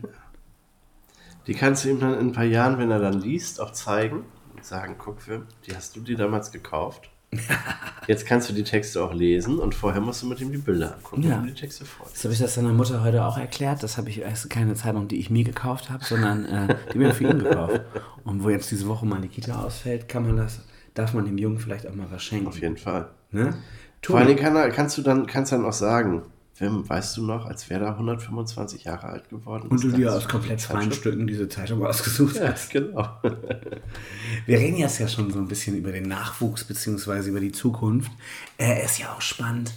[1.47, 4.23] Die kannst du ihm dann in ein paar Jahren, wenn er dann liest, auch zeigen
[4.55, 5.17] und sagen, guck,
[5.65, 7.09] die hast du dir damals gekauft.
[8.07, 10.95] Jetzt kannst du die Texte auch lesen und vorher musst du mit ihm die Bilder
[10.95, 11.39] angucken Ja.
[11.39, 12.07] und die Texte vor.
[12.13, 13.83] So habe ich das seiner Mutter heute auch erklärt.
[13.83, 17.13] Das habe ich erst keine Zeitung, die ich mir gekauft habe, sondern äh, die mir
[17.13, 17.81] für ihn gekauft.
[18.23, 20.61] Und wo jetzt diese Woche mal die Kita ausfällt, kann man das,
[20.93, 22.47] darf man dem Jungen vielleicht auch mal was schenken.
[22.47, 23.09] Auf jeden Fall.
[23.31, 23.57] Ne?
[24.01, 26.23] Vor allen Dingen kann kannst du dann, kannst dann auch sagen,
[26.59, 30.61] Wim, weißt du noch, als Werder 125 Jahre alt geworden Und du dir aus komplett
[30.61, 30.91] freien?
[30.91, 32.71] Stücken diese Zeitung ausgesucht Ja, hast.
[32.71, 33.07] genau.
[34.45, 38.11] Wir reden jetzt ja schon so ein bisschen über den Nachwuchs beziehungsweise über die Zukunft.
[38.57, 39.71] Äh, ist ja auch spannend.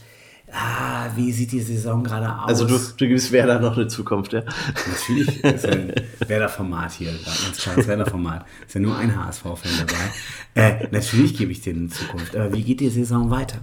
[0.53, 2.49] Ah, wie sieht die Saison gerade aus?
[2.49, 4.43] Also du, du gibst Werder noch eine Zukunft, ja?
[4.89, 5.93] Natürlich ist ja ein
[6.27, 8.45] Werder-Format hier, ein ganz kleines Werder-Format.
[8.67, 10.11] Ist ja nur ein HSV-Fan dabei.
[10.55, 12.35] Äh, natürlich gebe ich denen in Zukunft.
[12.35, 13.59] Aber wie geht die Saison weiter?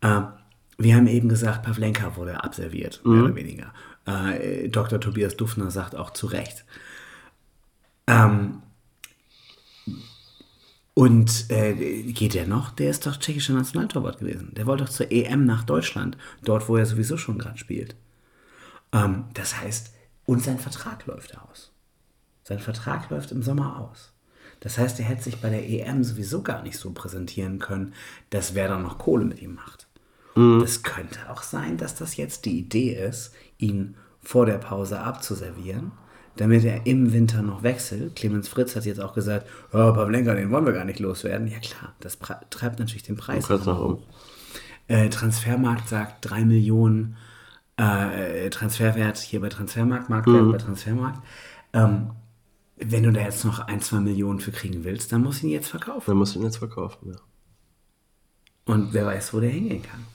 [0.00, 0.28] Ähm,
[0.78, 3.72] wir haben eben gesagt, Pavlenka wurde abserviert, mehr oder weniger.
[4.06, 5.00] Äh, Dr.
[5.00, 6.64] Tobias Dufner sagt auch zu Recht.
[8.06, 8.62] Ähm,
[10.94, 12.70] und äh, geht der noch?
[12.70, 14.52] Der ist doch tschechischer Nationaltorwart gewesen.
[14.54, 17.96] Der wollte doch zur EM nach Deutschland, dort, wo er sowieso schon gerade spielt.
[18.92, 19.92] Ähm, das heißt,
[20.26, 21.72] und sein Vertrag läuft aus.
[22.44, 24.12] Sein Vertrag läuft im Sommer aus.
[24.60, 27.92] Das heißt, er hätte sich bei der EM sowieso gar nicht so präsentieren können,
[28.30, 29.83] dass wer dann noch Kohle mit ihm macht.
[30.60, 35.92] Das könnte auch sein, dass das jetzt die Idee ist, ihn vor der Pause abzuservieren,
[36.36, 38.16] damit er im Winter noch wechselt.
[38.16, 41.46] Clemens Fritz hat jetzt auch gesagt, oh, Pavlenka, den wollen wir gar nicht loswerden.
[41.46, 42.18] Ja klar, das
[42.50, 44.02] treibt natürlich den Preis nach oben.
[44.88, 47.16] äh, Transfermarkt sagt 3 Millionen
[47.76, 51.20] äh, Transferwert hier bei Transfermarkt, Marktwert bei Transfermarkt.
[51.72, 52.10] Ähm,
[52.76, 55.52] wenn du da jetzt noch ein, zwei Millionen für kriegen willst, dann musst du ihn
[55.52, 56.04] jetzt verkaufen.
[56.06, 57.20] Dann musst du ihn jetzt verkaufen, ja.
[58.66, 60.06] Und wer weiß, wo der hingehen kann.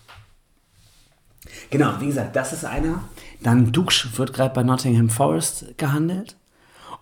[1.70, 3.04] Genau, wie gesagt, das ist einer.
[3.42, 6.36] Dann Duksch wird gerade bei Nottingham Forest gehandelt.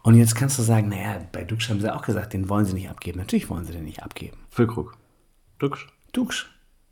[0.04, 2.74] Und jetzt kannst du sagen, naja, bei Duksch haben sie auch gesagt, den wollen sie
[2.74, 3.20] nicht abgeben.
[3.20, 4.38] Natürlich wollen sie den nicht abgeben.
[4.50, 4.96] Füllkrug.
[5.60, 5.88] Duxch.
[6.14, 6.46] Duksch.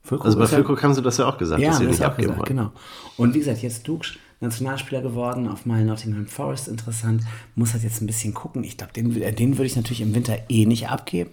[0.04, 2.06] Füllkrug Also bei Füllkrug haben sie das ja auch gesagt, Ja, dass sie das nicht
[2.06, 2.58] abgeben gesagt, wollen.
[2.58, 2.72] genau.
[3.18, 7.24] Und wie gesagt, jetzt Duksch, Nationalspieler geworden, auf mal Nottingham Forest interessant.
[7.56, 8.64] Muss halt jetzt ein bisschen gucken.
[8.64, 11.30] Ich glaube, den, äh, den würde ich natürlich im Winter eh nicht abgeben.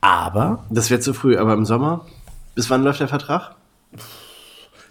[0.00, 2.04] Aber Das wird zu früh, aber im Sommer,
[2.54, 3.54] bis wann läuft der Vertrag?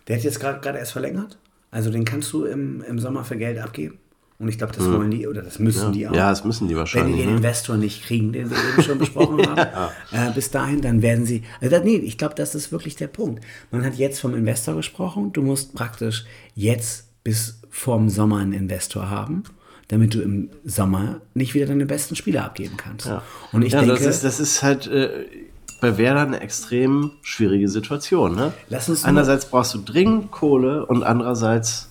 [0.08, 1.38] Der hat jetzt gerade erst verlängert.
[1.72, 3.98] Also den kannst du im, im Sommer für Geld abgeben.
[4.40, 6.14] Und ich glaube, das wollen die oder das müssen die auch.
[6.14, 7.16] Ja, das müssen die Wenn wahrscheinlich.
[7.16, 7.38] die den ne?
[7.38, 11.44] Investor nicht kriegen, den wir eben schon besprochen haben, äh, bis dahin, dann werden sie.
[11.62, 13.44] Also, das- nee, ich glaube, das ist wirklich der Punkt.
[13.72, 15.32] Man hat jetzt vom Investor gesprochen.
[15.32, 16.26] Du musst praktisch
[16.56, 19.44] jetzt bis vorm Sommer einen Investor haben,
[19.88, 23.10] damit du im Sommer nicht wieder deine besten Spieler abgeben kannst.
[23.54, 25.26] Und ich ja, denke, das, ist, das ist halt äh,
[25.84, 28.36] bei Werder eine extrem schwierige Situation.
[28.36, 28.54] Ne?
[29.04, 31.90] Einerseits brauchst du dringend Kohle und andererseits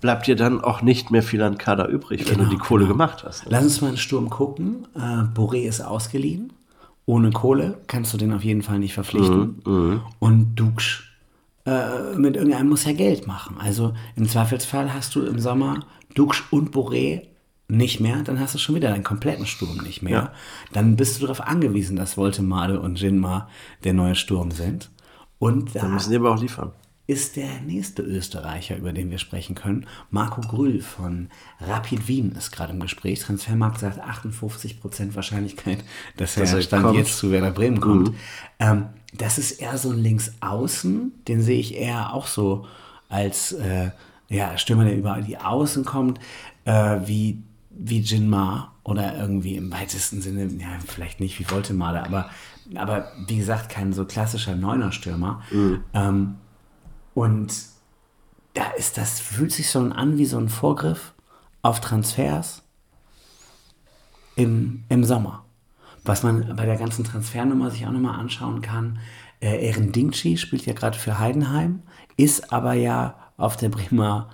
[0.00, 2.84] bleibt dir dann auch nicht mehr viel an Kader übrig, wenn Genau, du die Kohle
[2.84, 2.94] genau.
[2.94, 3.44] gemacht hast.
[3.44, 3.48] Ne?
[3.52, 4.86] Lass uns mal in den Sturm gucken.
[4.94, 4.98] Äh,
[5.34, 6.52] Boré ist ausgeliehen.
[7.06, 9.62] Ohne Kohle kannst du den auf jeden Fall nicht verpflichten.
[9.66, 11.10] Mhm, Und Duksch
[11.66, 13.56] äh, mit irgendeinem muss ja Geld machen.
[13.58, 15.80] Also im Zweifelsfall hast du im Sommer
[16.14, 17.22] Duksch und Boré
[17.68, 20.12] nicht mehr, dann hast du schon wieder deinen kompletten Sturm nicht mehr.
[20.12, 20.32] Ja.
[20.72, 23.48] Dann bist du darauf angewiesen, dass Voltemade und Jinma
[23.84, 24.90] der neue Sturm sind.
[25.38, 26.72] Und da Dann müssen die aber auch liefern.
[27.06, 29.86] ist der nächste Österreicher, über den wir sprechen können.
[30.10, 31.28] Marco Grüll von
[31.60, 33.20] Rapid Wien ist gerade im Gespräch.
[33.20, 35.84] Transfermarkt sagt 58% Wahrscheinlichkeit,
[36.16, 36.98] dass er, Stand kommt.
[36.98, 38.12] jetzt zu Werder Bremen kommt.
[38.58, 38.86] Ähm,
[39.16, 42.66] das ist eher so ein Linksaußen, den sehe ich eher auch so
[43.08, 43.90] als äh,
[44.28, 46.18] ja, Stürmer, der über die Außen kommt,
[46.64, 47.42] äh, wie,
[47.76, 52.30] wie Jinma oder irgendwie im weitesten Sinne, ja, vielleicht nicht wie Voltemade, aber,
[52.74, 55.42] aber wie gesagt, kein so klassischer Neuner-Stürmer.
[55.92, 56.36] Ähm,
[57.14, 57.54] und
[58.54, 61.14] da ist das, fühlt sich schon an wie so ein Vorgriff
[61.62, 62.62] auf Transfers
[64.36, 65.44] im, im Sommer.
[66.04, 68.98] Was man bei der ganzen Transfernummer sich auch nochmal anschauen kann,
[69.40, 71.82] äh, Ehren Dingchi spielt ja gerade für Heidenheim,
[72.16, 74.28] ist aber ja auf der Bremer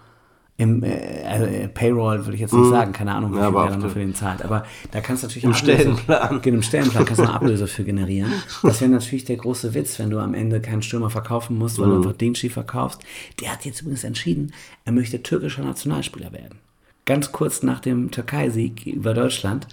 [0.61, 3.57] im äh, also, äh, Payroll, würde ich jetzt nicht sagen, keine Ahnung, wie Ja, viel
[3.57, 4.45] aber er dann für den zahlt.
[4.45, 6.43] Aber da kannst du natürlich Im Ablöse- Stellenplan.
[6.43, 8.33] Genau, im Stellenplan kannst du eine Ablöse für generieren.
[8.63, 11.89] Das wäre natürlich der große Witz, wenn du am Ende keinen Stürmer verkaufen musst, weil
[11.89, 13.01] du einfach Dingchi verkaufst.
[13.41, 14.53] Der hat jetzt übrigens entschieden,
[14.85, 16.59] er möchte türkischer Nationalspieler werden.
[17.07, 19.67] Ganz kurz nach dem Türkei-Sieg über Deutschland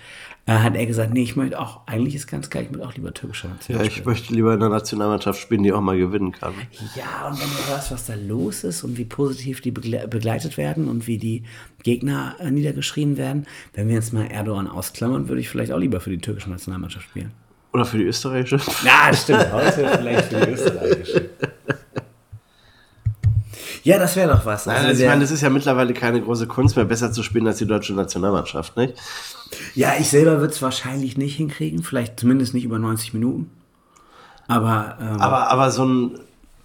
[0.47, 2.95] äh, hat er gesagt, nee, ich möchte auch, eigentlich ist ganz geil, ich möchte auch
[2.95, 3.99] lieber türkischer Ja, Nationalspieler.
[3.99, 6.53] ich möchte lieber in der Nationalmannschaft spielen, die auch mal gewinnen kann.
[6.95, 10.57] Ja, und wenn du hörst, was da los ist und wie positiv die begle begleitet
[10.57, 11.43] werden und wie die
[11.83, 15.99] Gegner äh, niedergeschrien werden, wenn wir jetzt mal Erdogan ausklammern, würde ich vielleicht auch lieber
[15.99, 17.31] für die türkische Nationalmannschaft spielen.
[17.73, 18.59] Oder für die österreichische.
[18.85, 19.51] Ja, stimmt.
[19.51, 21.29] Heute vielleicht für die österreichische.
[23.87, 24.67] Ja, das wäre doch was.
[24.67, 27.47] Also das, ich meine, das ist ja mittlerweile keine große Kunst mehr, besser zu spielen
[27.47, 28.95] als die deutsche Nationalmannschaft, nicht?
[29.75, 31.83] ja, ich selber würde es wahrscheinlich nicht hinkriegen.
[31.83, 33.49] Vielleicht zumindest nicht über 90 Minuten.
[34.49, 36.19] Aber, ähm, Aber, aber so ein,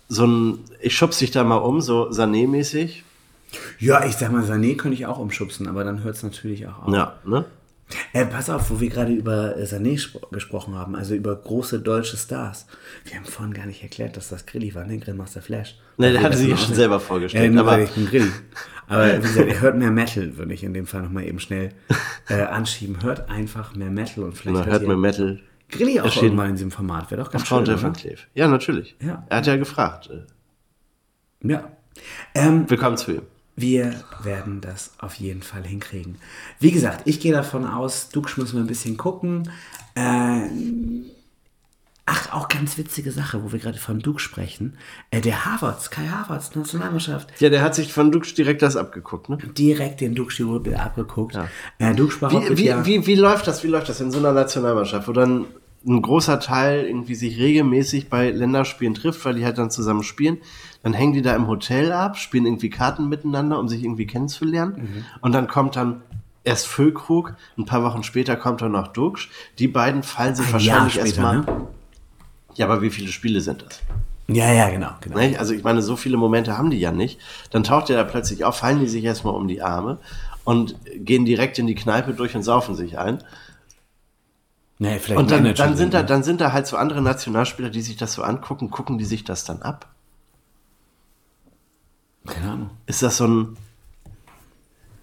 [0.08, 3.04] so ein, ich schubs dich da mal um, so Sané-mäßig.
[3.78, 6.88] ja, ich sag mal, Sané könnte ich auch umschubsen, aber dann hört es natürlich auch
[6.88, 6.92] auf.
[6.92, 7.44] Ja, ne?
[8.12, 11.80] Äh, pass auf, wo wir gerade über äh, Sané spro- gesprochen haben, also über große
[11.80, 12.66] deutsche Stars.
[13.04, 14.98] Wir haben vorhin gar nicht erklärt, dass das Grilli war, ne?
[14.98, 15.78] Grillmaster Flash.
[15.98, 18.30] Ne, der hatte das sich ja schon selber vorgestellt, nur aber- ich bin Grilli.
[18.88, 21.70] Aber wie gesagt, ihr hört mehr Metal, würde ich in dem Fall nochmal eben schnell
[22.28, 23.02] äh, anschieben.
[23.02, 25.40] Hört einfach mehr Metal und vielleicht Man hört mir Metal.
[25.70, 26.24] Grilli auch erschienen.
[26.26, 27.10] irgendwann in diesem Format.
[27.10, 27.92] Wäre doch ganz schön, oder?
[28.34, 28.96] Ja, natürlich.
[29.02, 29.24] Ja.
[29.30, 30.10] Er hat ja gefragt.
[30.10, 31.70] äh, Ja.
[32.34, 33.22] Ähm, Willkommen zu ihm.
[33.54, 36.16] Wir werden das auf jeden Fall hinkriegen.
[36.58, 39.50] Wie gesagt, ich gehe davon aus, Dux müssen wir ein bisschen gucken.
[39.94, 40.48] Äh,
[42.06, 44.78] ach, auch ganz witzige Sache, wo wir gerade von Dux sprechen.
[45.10, 49.28] Äh, der Harvards, Kai Harvards, Nationalmannschaft, Ja, der hat sich von Dux direkt das abgeguckt,
[49.28, 49.36] ne?
[49.36, 51.38] direkt den die abgeguckt.
[51.78, 53.62] Äh, Dux behauptet Wie, wie, ja, wie, wie läuft das?
[53.62, 55.46] Wie läuft das in so einer Nationalmannschaft, wo dann
[55.86, 60.38] ein großer Teil irgendwie sich regelmäßig bei Länderspielen trifft, weil die halt dann zusammen spielen.
[60.82, 64.74] Dann hängen die da im Hotel ab, spielen irgendwie Karten miteinander, um sich irgendwie kennenzulernen.
[64.76, 65.04] Mhm.
[65.20, 66.02] Und dann kommt dann
[66.44, 69.28] erst Füllkrug, ein paar Wochen später kommt dann noch Dux.
[69.58, 71.38] Die beiden fallen sich ein Jahr wahrscheinlich später, erstmal.
[71.38, 71.66] ne?
[72.54, 73.80] Ja, aber wie viele Spiele sind das?
[74.28, 74.90] Ja, ja, genau.
[75.00, 75.16] genau.
[75.38, 77.20] Also ich meine, so viele Momente haben die ja nicht.
[77.50, 79.98] Dann taucht der da plötzlich auf, fallen die sich erstmal um die Arme
[80.44, 83.22] und gehen direkt in die Kneipe durch und saufen sich ein.
[84.78, 86.06] Nee, vielleicht Und dann, dann, sind da, ne?
[86.06, 89.22] dann sind da halt so andere Nationalspieler, die sich das so angucken, gucken die sich
[89.24, 89.91] das dann ab?
[92.26, 92.70] Keine Ahnung.
[92.86, 93.56] Ist das so ein.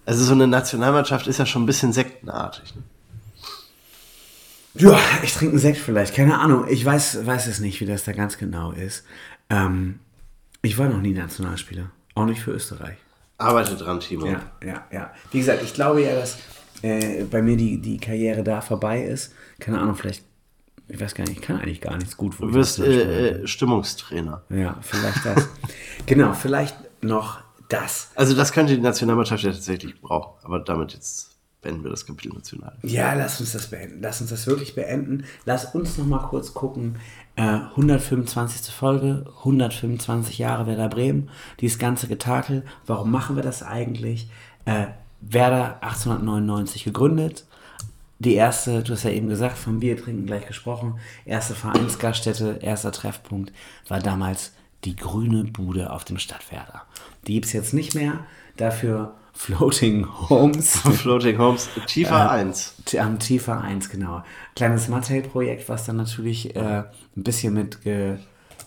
[0.06, 2.74] Also so eine Nationalmannschaft ist ja schon ein bisschen sektenartig.
[2.74, 2.82] Ne?
[4.74, 6.66] Ja, ich trinke einen Sekt vielleicht, keine Ahnung.
[6.68, 9.04] Ich weiß, weiß es nicht, wie das da ganz genau ist.
[9.50, 9.98] Ähm,
[10.62, 11.90] ich war noch nie Nationalspieler.
[12.14, 12.96] Auch nicht für Österreich.
[13.38, 14.26] Arbeite dran, Timo.
[14.26, 15.12] Ja, ja, ja.
[15.32, 16.38] Wie gesagt, ich glaube ja, dass
[16.82, 19.32] äh, bei mir die, die Karriere da vorbei ist.
[19.58, 20.24] Keine Ahnung, vielleicht,
[20.88, 22.38] ich weiß gar nicht, ich kann eigentlich gar nichts gut.
[22.40, 24.42] wo Du wirst äh, äh, Stimmungstrainer.
[24.50, 25.48] Ja, vielleicht das.
[26.06, 28.10] genau, vielleicht noch das.
[28.14, 30.44] Also das könnte die Nationalmannschaft ja tatsächlich brauchen.
[30.44, 32.76] Aber damit jetzt beenden wir das Kapitel National.
[32.82, 34.00] Ja, lass uns das beenden.
[34.00, 35.24] Lass uns das wirklich beenden.
[35.44, 36.96] Lass uns noch mal kurz gucken.
[37.36, 38.74] Äh, 125.
[38.74, 41.28] Folge, 125 Jahre Werder Bremen.
[41.60, 42.64] Dieses ganze Getakel.
[42.86, 44.30] Warum machen wir das eigentlich?
[44.64, 44.86] Äh,
[45.20, 47.44] Werder 1899 gegründet.
[48.18, 52.92] Die erste, du hast ja eben gesagt, vom Bier trinken gleich gesprochen, erste Vereinsgaststätte, erster
[52.92, 53.50] Treffpunkt
[53.88, 54.52] war damals
[54.84, 56.82] die grüne Bude auf dem Stadtwerder.
[57.26, 58.24] Die gibt es jetzt nicht mehr,
[58.56, 60.76] dafür Floating Homes.
[60.78, 62.74] Floating Homes, Tiefer 1.
[62.84, 64.22] T- Am Tiefer 1, genau.
[64.56, 67.78] Kleines Mattel-Projekt, was dann natürlich äh, ein bisschen mit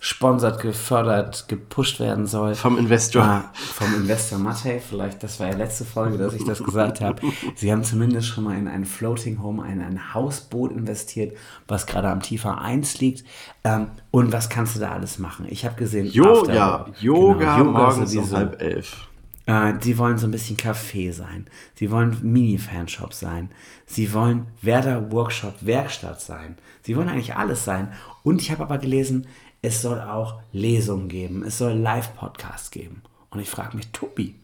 [0.04, 2.56] gesponsert, gefördert, gepusht werden soll.
[2.56, 3.24] Vom Investor.
[3.24, 7.22] Ah, vom Investor Mattei, vielleicht, das war ja letzte Folge, dass ich das gesagt habe.
[7.56, 11.38] Sie haben zumindest schon mal in ein Floating Home, in ein Hausboot investiert,
[11.70, 13.24] was gerade am Tiefer 1 liegt.
[13.64, 15.46] Ähm, und was kannst du da alles machen?
[15.50, 19.08] Ich habe gesehen, Yoga, After- Yoga, genau, morgens um halb elf.
[19.46, 21.48] Äh, sie wollen so ein bisschen Café sein.
[21.76, 23.50] Sie wollen Mini-Fanshop sein.
[23.86, 26.58] Sie wollen Werder Workshop Werkstatt sein.
[26.82, 27.94] Sie wollen eigentlich alles sein.
[28.24, 29.28] Und ich habe aber gelesen,
[29.64, 31.44] es soll auch Lesungen geben.
[31.44, 33.02] Es soll Live-Podcasts geben.
[33.32, 34.36] Und ich frage mich, Tobi,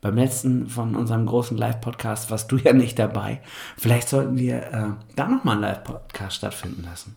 [0.00, 3.40] beim letzten von unserem großen Live-Podcast warst du ja nicht dabei.
[3.78, 7.14] Vielleicht sollten wir äh, da nochmal einen Live-Podcast stattfinden lassen.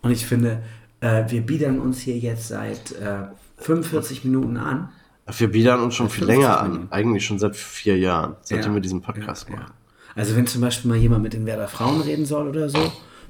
[0.00, 0.62] Und ich finde,
[1.00, 3.24] äh, wir biedern uns hier jetzt seit äh,
[3.58, 4.88] 45 Minuten an.
[5.36, 6.70] Wir biedern uns schon viel 50 länger an.
[6.72, 6.92] Minuten.
[6.92, 8.74] Eigentlich schon seit vier Jahren, seitdem Ja.
[8.76, 9.66] wir diesen Podcast Ja, machen.
[9.68, 9.74] ja.
[10.14, 12.78] Also wenn zum Beispiel mal jemand mit den Werder Frauen reden soll oder so,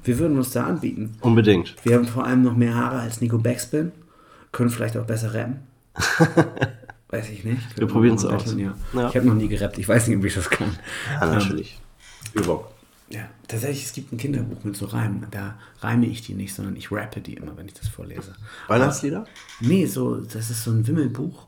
[0.03, 1.15] wir würden uns da anbieten.
[1.21, 1.75] Unbedingt.
[1.83, 3.91] Wir haben vor allem noch mehr Haare als Nico Backspin,
[4.51, 5.59] können vielleicht auch besser rappen.
[7.09, 7.79] Weiß ich nicht.
[7.79, 8.55] Wir probieren's Können aus.
[8.55, 8.75] Ja.
[8.93, 9.09] Ja.
[9.09, 10.77] Ich habe noch nie gerappt, ich weiß nicht, ob ich das kann.
[11.19, 11.79] Ja, natürlich.
[12.33, 12.63] Übung.
[13.09, 15.25] Ja, tatsächlich, es gibt ein Kinderbuch mit so Reimen.
[15.31, 18.35] Da reime ich die nicht, sondern ich rappe die immer, wenn ich das vorlese.
[18.67, 19.25] Weihnachtslieder?
[19.61, 21.47] Nee, so, das ist so ein Wimmelbuch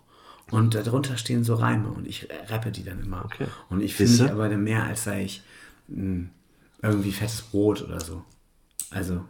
[0.50, 3.24] und darunter stehen so Reime und ich rappe die dann immer.
[3.26, 3.46] Okay.
[3.70, 4.24] Und ich fühle Siehste?
[4.24, 5.44] mich aber dann mehr, als sei ich
[5.88, 6.30] mh,
[6.82, 8.24] irgendwie fettes Brot oder so.
[8.92, 9.22] Also,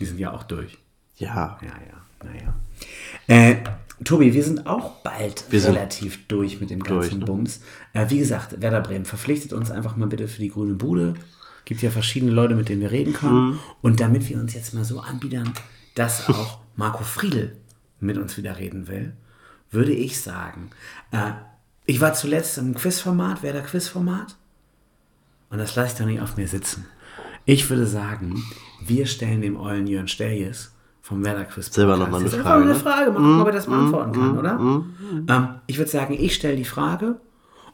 [0.00, 0.78] die sind ja auch durch.
[1.16, 1.58] Ja.
[1.62, 2.54] Ja, ja, naja.
[3.28, 3.56] Äh,
[4.04, 7.24] Tobi, wir sind auch bald Wir relativ durch mit dem ganzen durch, ne?
[7.24, 7.60] Bums.
[7.92, 11.14] Äh, wie gesagt, Werder Bremen, verpflichtet uns einfach mal bitte für die grüne Bude.
[11.64, 13.50] Gibt ja verschiedene Leute, mit denen wir reden können.
[13.50, 13.58] Mhm.
[13.80, 15.52] Und damit wir uns jetzt mal so anbiedern,
[15.94, 17.56] dass auch Marco Friedl
[18.00, 19.12] mit uns wieder reden will,
[19.70, 20.70] würde ich sagen,
[21.12, 21.32] äh,
[21.84, 24.36] ich war zuletzt im Quizformat, Werder Quizformat.
[25.50, 26.86] Und das lasse ich doch nicht auf mir sitzen.
[27.44, 28.42] Ich würde sagen,
[28.88, 32.50] wir stellen dem Eulen Jörn Stelljes vom Werder Quiz Selber noch mal eine Jetzt einfach
[32.50, 32.78] Frage, eine ne?
[32.78, 34.58] Frage machen, ob er das beantworten kann, oder?
[34.60, 37.20] Ähm, ich würde sagen, ich stelle die Frage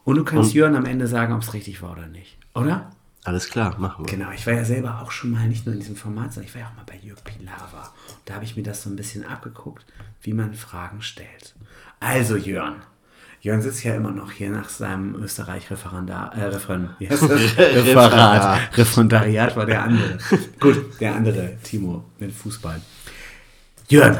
[0.03, 2.37] und du kannst Jörn am Ende sagen, ob es richtig war oder nicht.
[2.55, 2.89] Oder?
[3.25, 4.11] Alles klar, machen wir.
[4.17, 6.55] Genau, ich war ja selber auch schon mal nicht nur in diesem Format, sondern ich
[6.55, 7.93] war ja auch mal bei Jörg Pilawa.
[8.25, 9.85] Da habe ich mir das so ein bisschen abgeguckt,
[10.21, 11.53] wie man Fragen stellt.
[11.99, 12.77] Also Jörn.
[13.41, 16.89] Jörn sitzt ja immer noch hier nach seinem Österreich-Referendar, äh, Referen?
[16.99, 18.77] Referat.
[18.77, 20.17] Referendariat war der andere.
[20.59, 22.81] Gut, der andere Timo mit Fußball.
[23.87, 24.17] Jörn,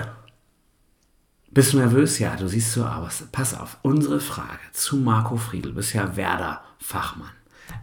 [1.52, 2.20] bist du nervös?
[2.20, 3.24] Ja, du siehst so aus.
[3.32, 7.32] Pass auf, unsere Frage zu Marco Friedl, du bist ja Werder-Fachmann.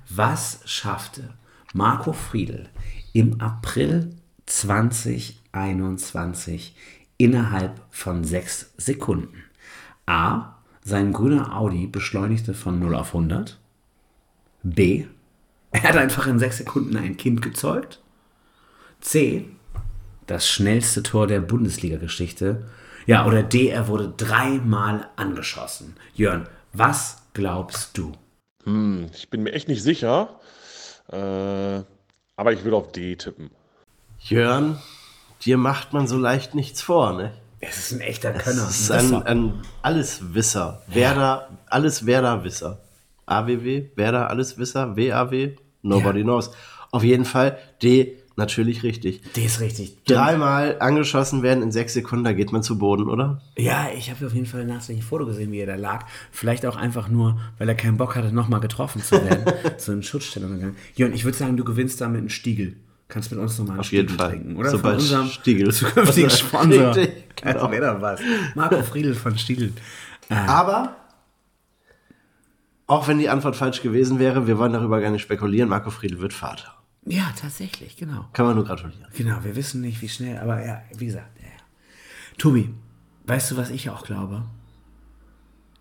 [0.09, 1.35] Was schaffte
[1.75, 2.69] Marco Friedl
[3.13, 4.17] im April
[4.47, 6.77] 2021
[7.19, 9.45] innerhalb von sechs Sekunden?
[10.07, 10.56] A.
[10.87, 13.59] Sein grüner Audi beschleunigte von 0 auf 100.
[14.63, 15.07] B.
[15.73, 18.01] Er hat einfach in sechs Sekunden ein Kind gezeugt.
[19.01, 19.47] C.
[20.29, 22.69] Das schnellste Tor der Bundesliga-Geschichte.
[23.05, 23.67] Ja, oder D.
[23.67, 25.97] Er wurde dreimal angeschossen.
[26.15, 28.13] Jörn, was glaubst du?
[28.63, 30.39] Hm, ich bin mir echt nicht sicher.
[31.11, 31.83] Äh,
[32.37, 33.51] aber ich würde auf D tippen.
[34.21, 34.79] Jörn,
[35.45, 37.33] dir macht man so leicht nichts vor, ne?
[37.61, 38.69] Es ist ein echter Es Könner.
[38.69, 39.53] ist ein, ein
[39.83, 40.83] Alleswisser.
[40.89, 42.81] Werder, alles Werder-Wisser.
[43.27, 46.25] AWW, Werder, Alleswisser, WAW, nobody Ja.
[46.25, 46.51] knows.
[46.93, 49.23] Auf jeden Fall D, natürlich richtig.
[49.33, 50.05] D ist richtig.
[50.05, 53.41] Dreimal angeschossen werden in sechs Sekunden, da geht man zu Boden, oder?
[53.57, 56.07] Ja, ich habe auf jeden Fall ein Foto gesehen, wie er da lag.
[56.31, 59.45] Vielleicht auch einfach nur, weil er keinen Bock hatte, nochmal getroffen zu werden.
[59.79, 60.77] so in Schutzstellung gegangen.
[60.95, 62.77] Jörn, ich würde sagen, du gewinnst damit einen Stiegel.
[63.09, 64.31] Kannst mit uns nochmal einen Auf jeden Stiegel Fall.
[64.33, 64.71] trinken, oder?
[64.71, 65.73] Sobald von unserem Stiegel.
[65.73, 66.97] zukünftigen Sponsor.
[67.37, 67.71] Genau.
[67.71, 68.21] Wäre doch was.
[68.55, 69.73] Marco Friedl von Stiegel.
[70.31, 70.97] Aber,
[72.87, 76.19] auch wenn die Antwort falsch gewesen wäre, wir wollen darüber gar nicht spekulieren, Marco Friedl
[76.19, 76.75] wird Vater.
[77.05, 78.25] Ja, tatsächlich, genau.
[78.33, 79.07] Kann man nur gratulieren.
[79.15, 81.47] Genau, wir wissen nicht, wie schnell, aber ja, wie gesagt, ja.
[81.47, 81.53] ja.
[82.39, 82.73] Tobi,
[83.27, 84.43] weißt du, was ich auch glaube?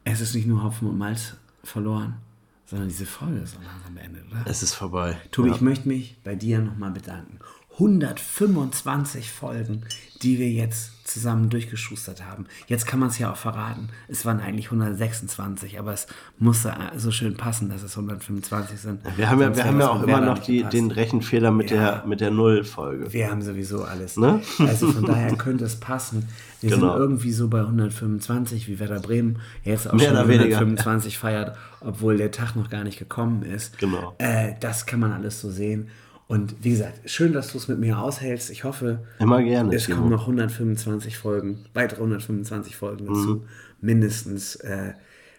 [0.03, 2.17] Es ist nicht nur Hopfen und Malz verloren,
[2.65, 4.43] sondern diese Folge ist auch langsam beendet, oder?
[4.47, 5.17] Es ist vorbei.
[5.31, 5.55] Tobi, Ja.
[5.55, 7.39] ich möchte mich bei dir nochmal bedanken.
[7.75, 9.81] 125 Folgen,
[10.21, 12.45] die wir jetzt zusammen durchgeschustert haben.
[12.67, 13.89] Jetzt kann man es ja auch verraten.
[14.07, 16.07] Es waren eigentlich 126, aber es
[16.39, 19.01] musste so schön passen, dass es 125 sind.
[19.17, 21.77] Wir haben ja, Sonst wir haben ja auch immer noch die, den Rechenfehler mit Ja.
[21.99, 23.13] der, mit der Null-Folge.
[23.13, 24.17] Wir haben sowieso alles.
[24.17, 24.41] Ne?
[24.59, 26.27] Also von daher könnte es passen.
[26.61, 26.93] Wir Genau.
[26.93, 30.57] sind irgendwie so bei 125, wie Werder Bremen jetzt auch Mehr schon oder weniger.
[30.57, 33.77] 125 feiert, obwohl der Tag noch gar nicht gekommen ist.
[33.77, 34.15] Genau.
[34.17, 35.89] Äh, das kann man alles so sehen.
[36.27, 38.49] Und wie gesagt, schön, dass du es mit mir aushältst.
[38.49, 39.97] Ich hoffe, Immer gerne, es Timo.
[39.97, 43.35] kommen noch 125 Folgen, weitere 125 Folgen dazu.
[43.35, 43.43] Mhm.
[43.81, 44.55] Mindestens.
[44.55, 44.93] Äh,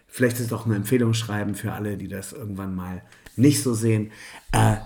[0.07, 3.01] vielleicht ist es doch ein Empfehlungsschreiben für alle, die das irgendwann mal
[3.35, 4.11] nicht so sehen.
[4.53, 4.77] Äh,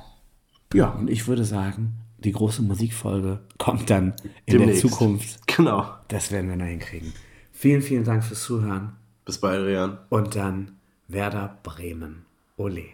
[0.73, 4.13] ja, und ich würde sagen, die große Musikfolge kommt dann
[4.45, 4.83] in Demnächst.
[4.83, 5.47] der Zukunft.
[5.47, 5.85] Genau.
[6.07, 7.13] Das werden wir noch hinkriegen.
[7.51, 8.93] Vielen, vielen Dank fürs Zuhören.
[9.25, 9.99] Bis bald, Adrian.
[10.09, 10.71] Und dann
[11.07, 12.25] Werder Bremen.
[12.57, 12.85] Ole.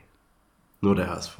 [0.82, 1.39] Nur der HSV.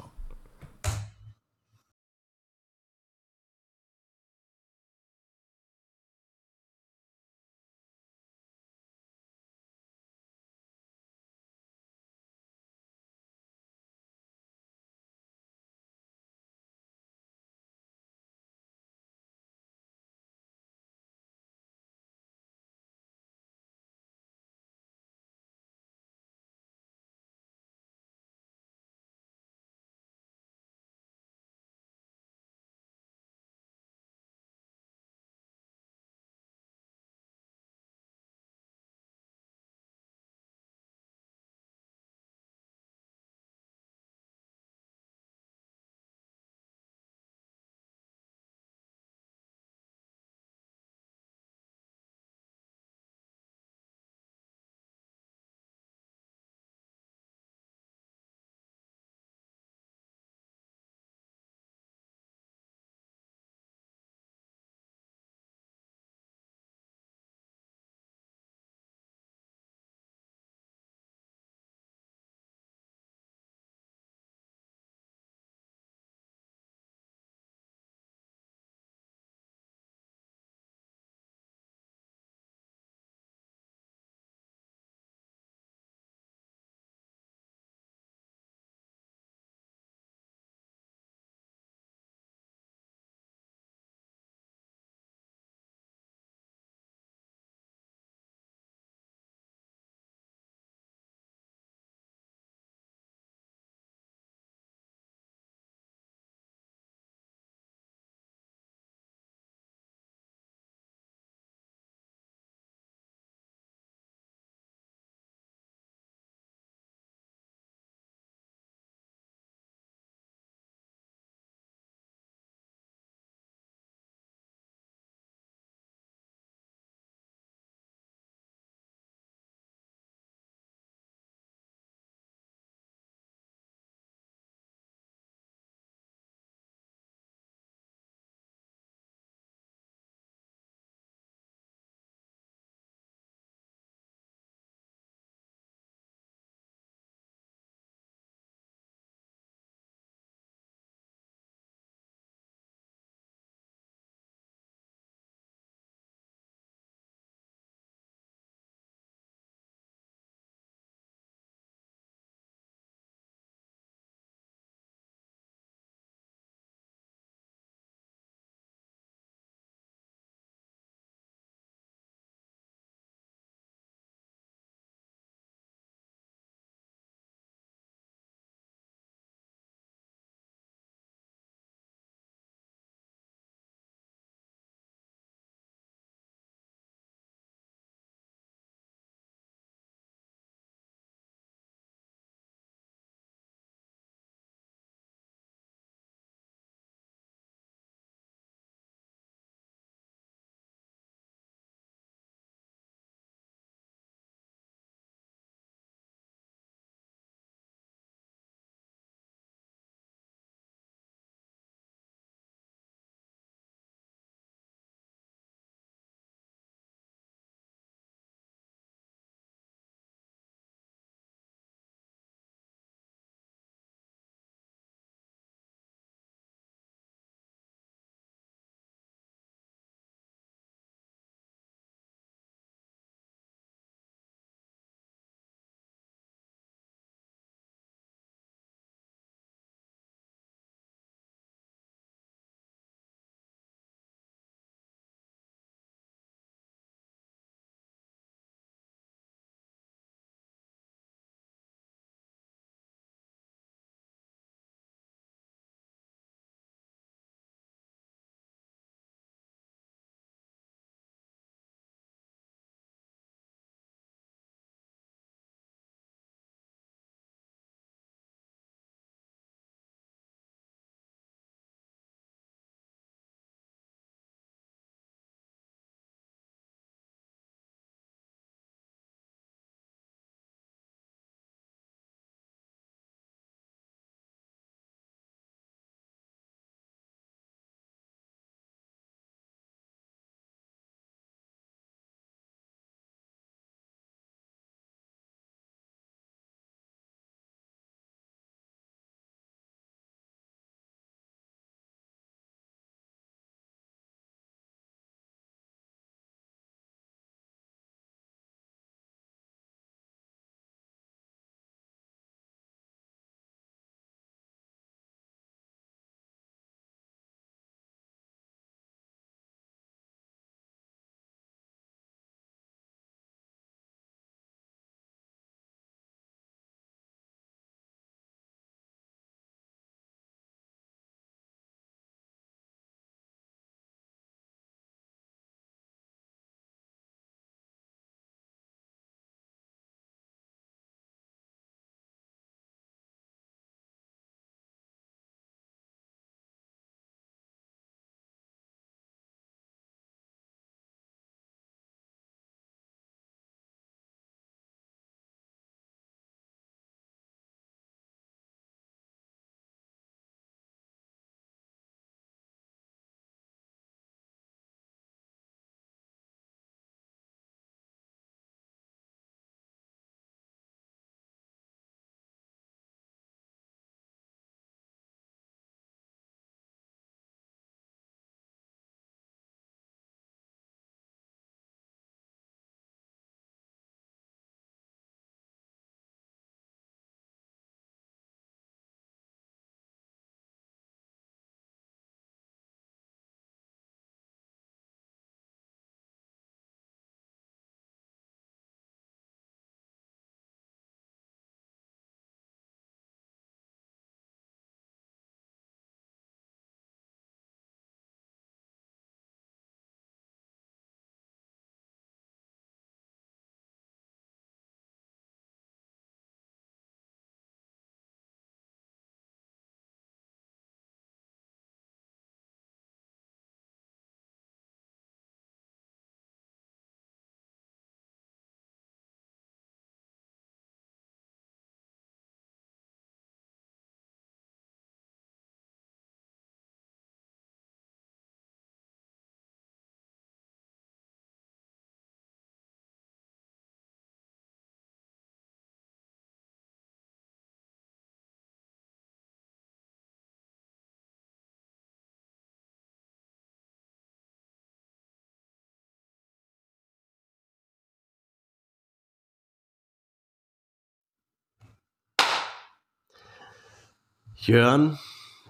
[464.40, 464.98] Jörn,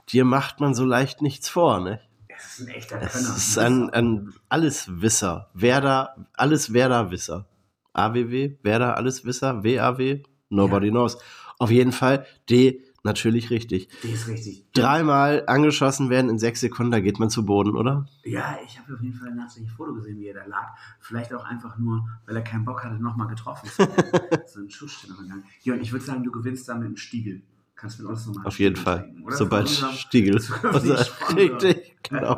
[0.08, 2.00] dir macht man so leicht nichts vor, ne?
[2.28, 3.36] Es ist ein echter Es Könner.
[3.36, 5.50] ist ein, ein Alleswisser.
[5.54, 7.46] Werder, alles Werder-Wisser.
[7.92, 10.92] AWW, Werder, Alleswisser, WAW, nobody Ja.
[10.92, 11.18] knows.
[11.58, 13.88] Auf jeden Fall D, natürlich richtig.
[14.02, 14.64] Die ist richtig.
[14.72, 18.06] Dreimal angeschossen werden in sechs Sekunden, da geht man zu Boden, oder?
[18.24, 20.68] Ja, ich habe auf jeden Fall ein nachträglich Foto gesehen, wie er da lag.
[21.00, 24.40] Vielleicht auch einfach nur, weil er keinen Bock hatte, nochmal getroffen zu werden.
[24.46, 25.42] so ein Schussstellergang.
[25.62, 27.42] Ja, und ich würde sagen, du gewinnst damit einen Stiegel.
[27.78, 29.02] Kannst mit uns nochmal Auf jeden Fall.
[29.04, 29.36] trinken, oder?
[29.36, 30.36] Sobald Stiegel.
[30.36, 32.36] Richtig, genau.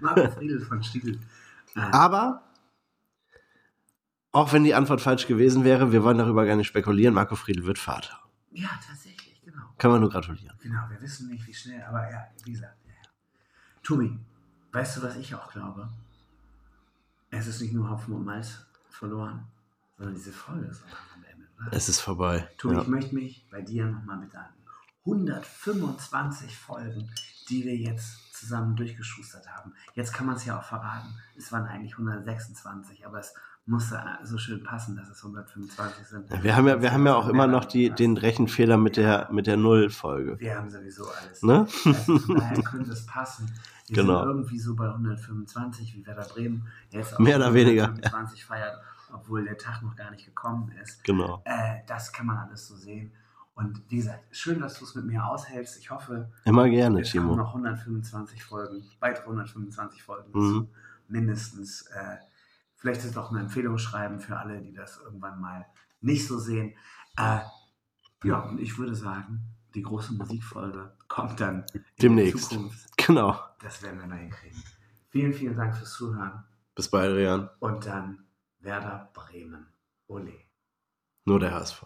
[0.00, 1.18] Marco Friedel von Stiegel.
[1.74, 2.42] Äh, Aber,
[4.32, 7.66] auch wenn die Antwort falsch gewesen wäre, wir wollen darüber gar nicht spekulieren, Marco Friedl
[7.66, 8.18] wird Vater.
[8.52, 9.62] ja, tatsächlich, genau.
[9.76, 10.56] Kann man nur gratulieren.
[10.62, 12.76] Genau, wir wissen nicht, wie schnell, aber ja, wie gesagt.
[12.86, 12.92] Ja.
[13.82, 14.18] Tobi,
[14.72, 15.86] weißt du, was ich auch glaube?
[17.28, 19.46] Es ist nicht nur Hopfen und Malz verloren,
[19.98, 20.82] sondern diese Folge ist
[21.72, 22.48] Es ist vorbei.
[22.58, 22.82] Tobi, Ja.
[22.82, 24.52] ich möchte mich bei dir nochmal bedanken.
[25.04, 27.08] 125 Folgen,
[27.48, 29.72] die wir jetzt zusammen durchgeschustert haben.
[29.94, 31.08] Jetzt kann man es ja auch verraten.
[31.36, 33.34] Es waren eigentlich 126, aber es
[33.66, 36.42] musste so schön passen, dass es 125 sind.
[36.42, 39.46] Wir haben ja, wir haben ja auch immer noch die, den Rechenfehler mit der, mit
[39.46, 40.38] der Null-Folge.
[40.38, 41.42] Wir haben sowieso alles.
[41.42, 41.66] Ne?
[41.84, 43.50] Also daher könnte es passen.
[43.88, 44.20] Wir Genau.
[44.20, 47.84] sind irgendwie so bei 125, wie Werder Bremen jetzt auch Mehr oder weniger.
[47.84, 48.80] 125 feiert,
[49.12, 51.02] obwohl der Tag noch gar nicht gekommen ist.
[51.04, 51.42] Genau.
[51.44, 53.12] Äh, das kann man alles so sehen.
[53.54, 55.78] Und wie gesagt, schön, dass du es mit mir aushältst.
[55.78, 57.34] Ich hoffe, Immer gerne, es Timo.
[57.36, 60.68] noch 125 Folgen, weitere 125 Folgen Mhm.
[61.08, 61.82] Mindestens.
[61.88, 62.16] Äh,
[62.74, 65.64] vielleicht ist es auch eine Empfehlung schreiben für alle, die das irgendwann mal
[66.00, 66.74] nicht so sehen.
[67.16, 67.38] Äh,
[68.24, 69.42] ja, und ich würde sagen,
[69.74, 72.58] die große Musikfolge kommt dann in Demnächst.
[72.96, 73.38] Genau.
[73.60, 74.62] Das werden wir noch hinkriegen.
[75.10, 76.44] Vielen, vielen Dank fürs Zuhören.
[76.74, 77.48] Bis bald, Rian.
[77.60, 78.25] Und dann
[78.66, 79.72] Werder Bremen.
[80.08, 80.34] Ole.
[81.24, 81.84] Nur der HSV.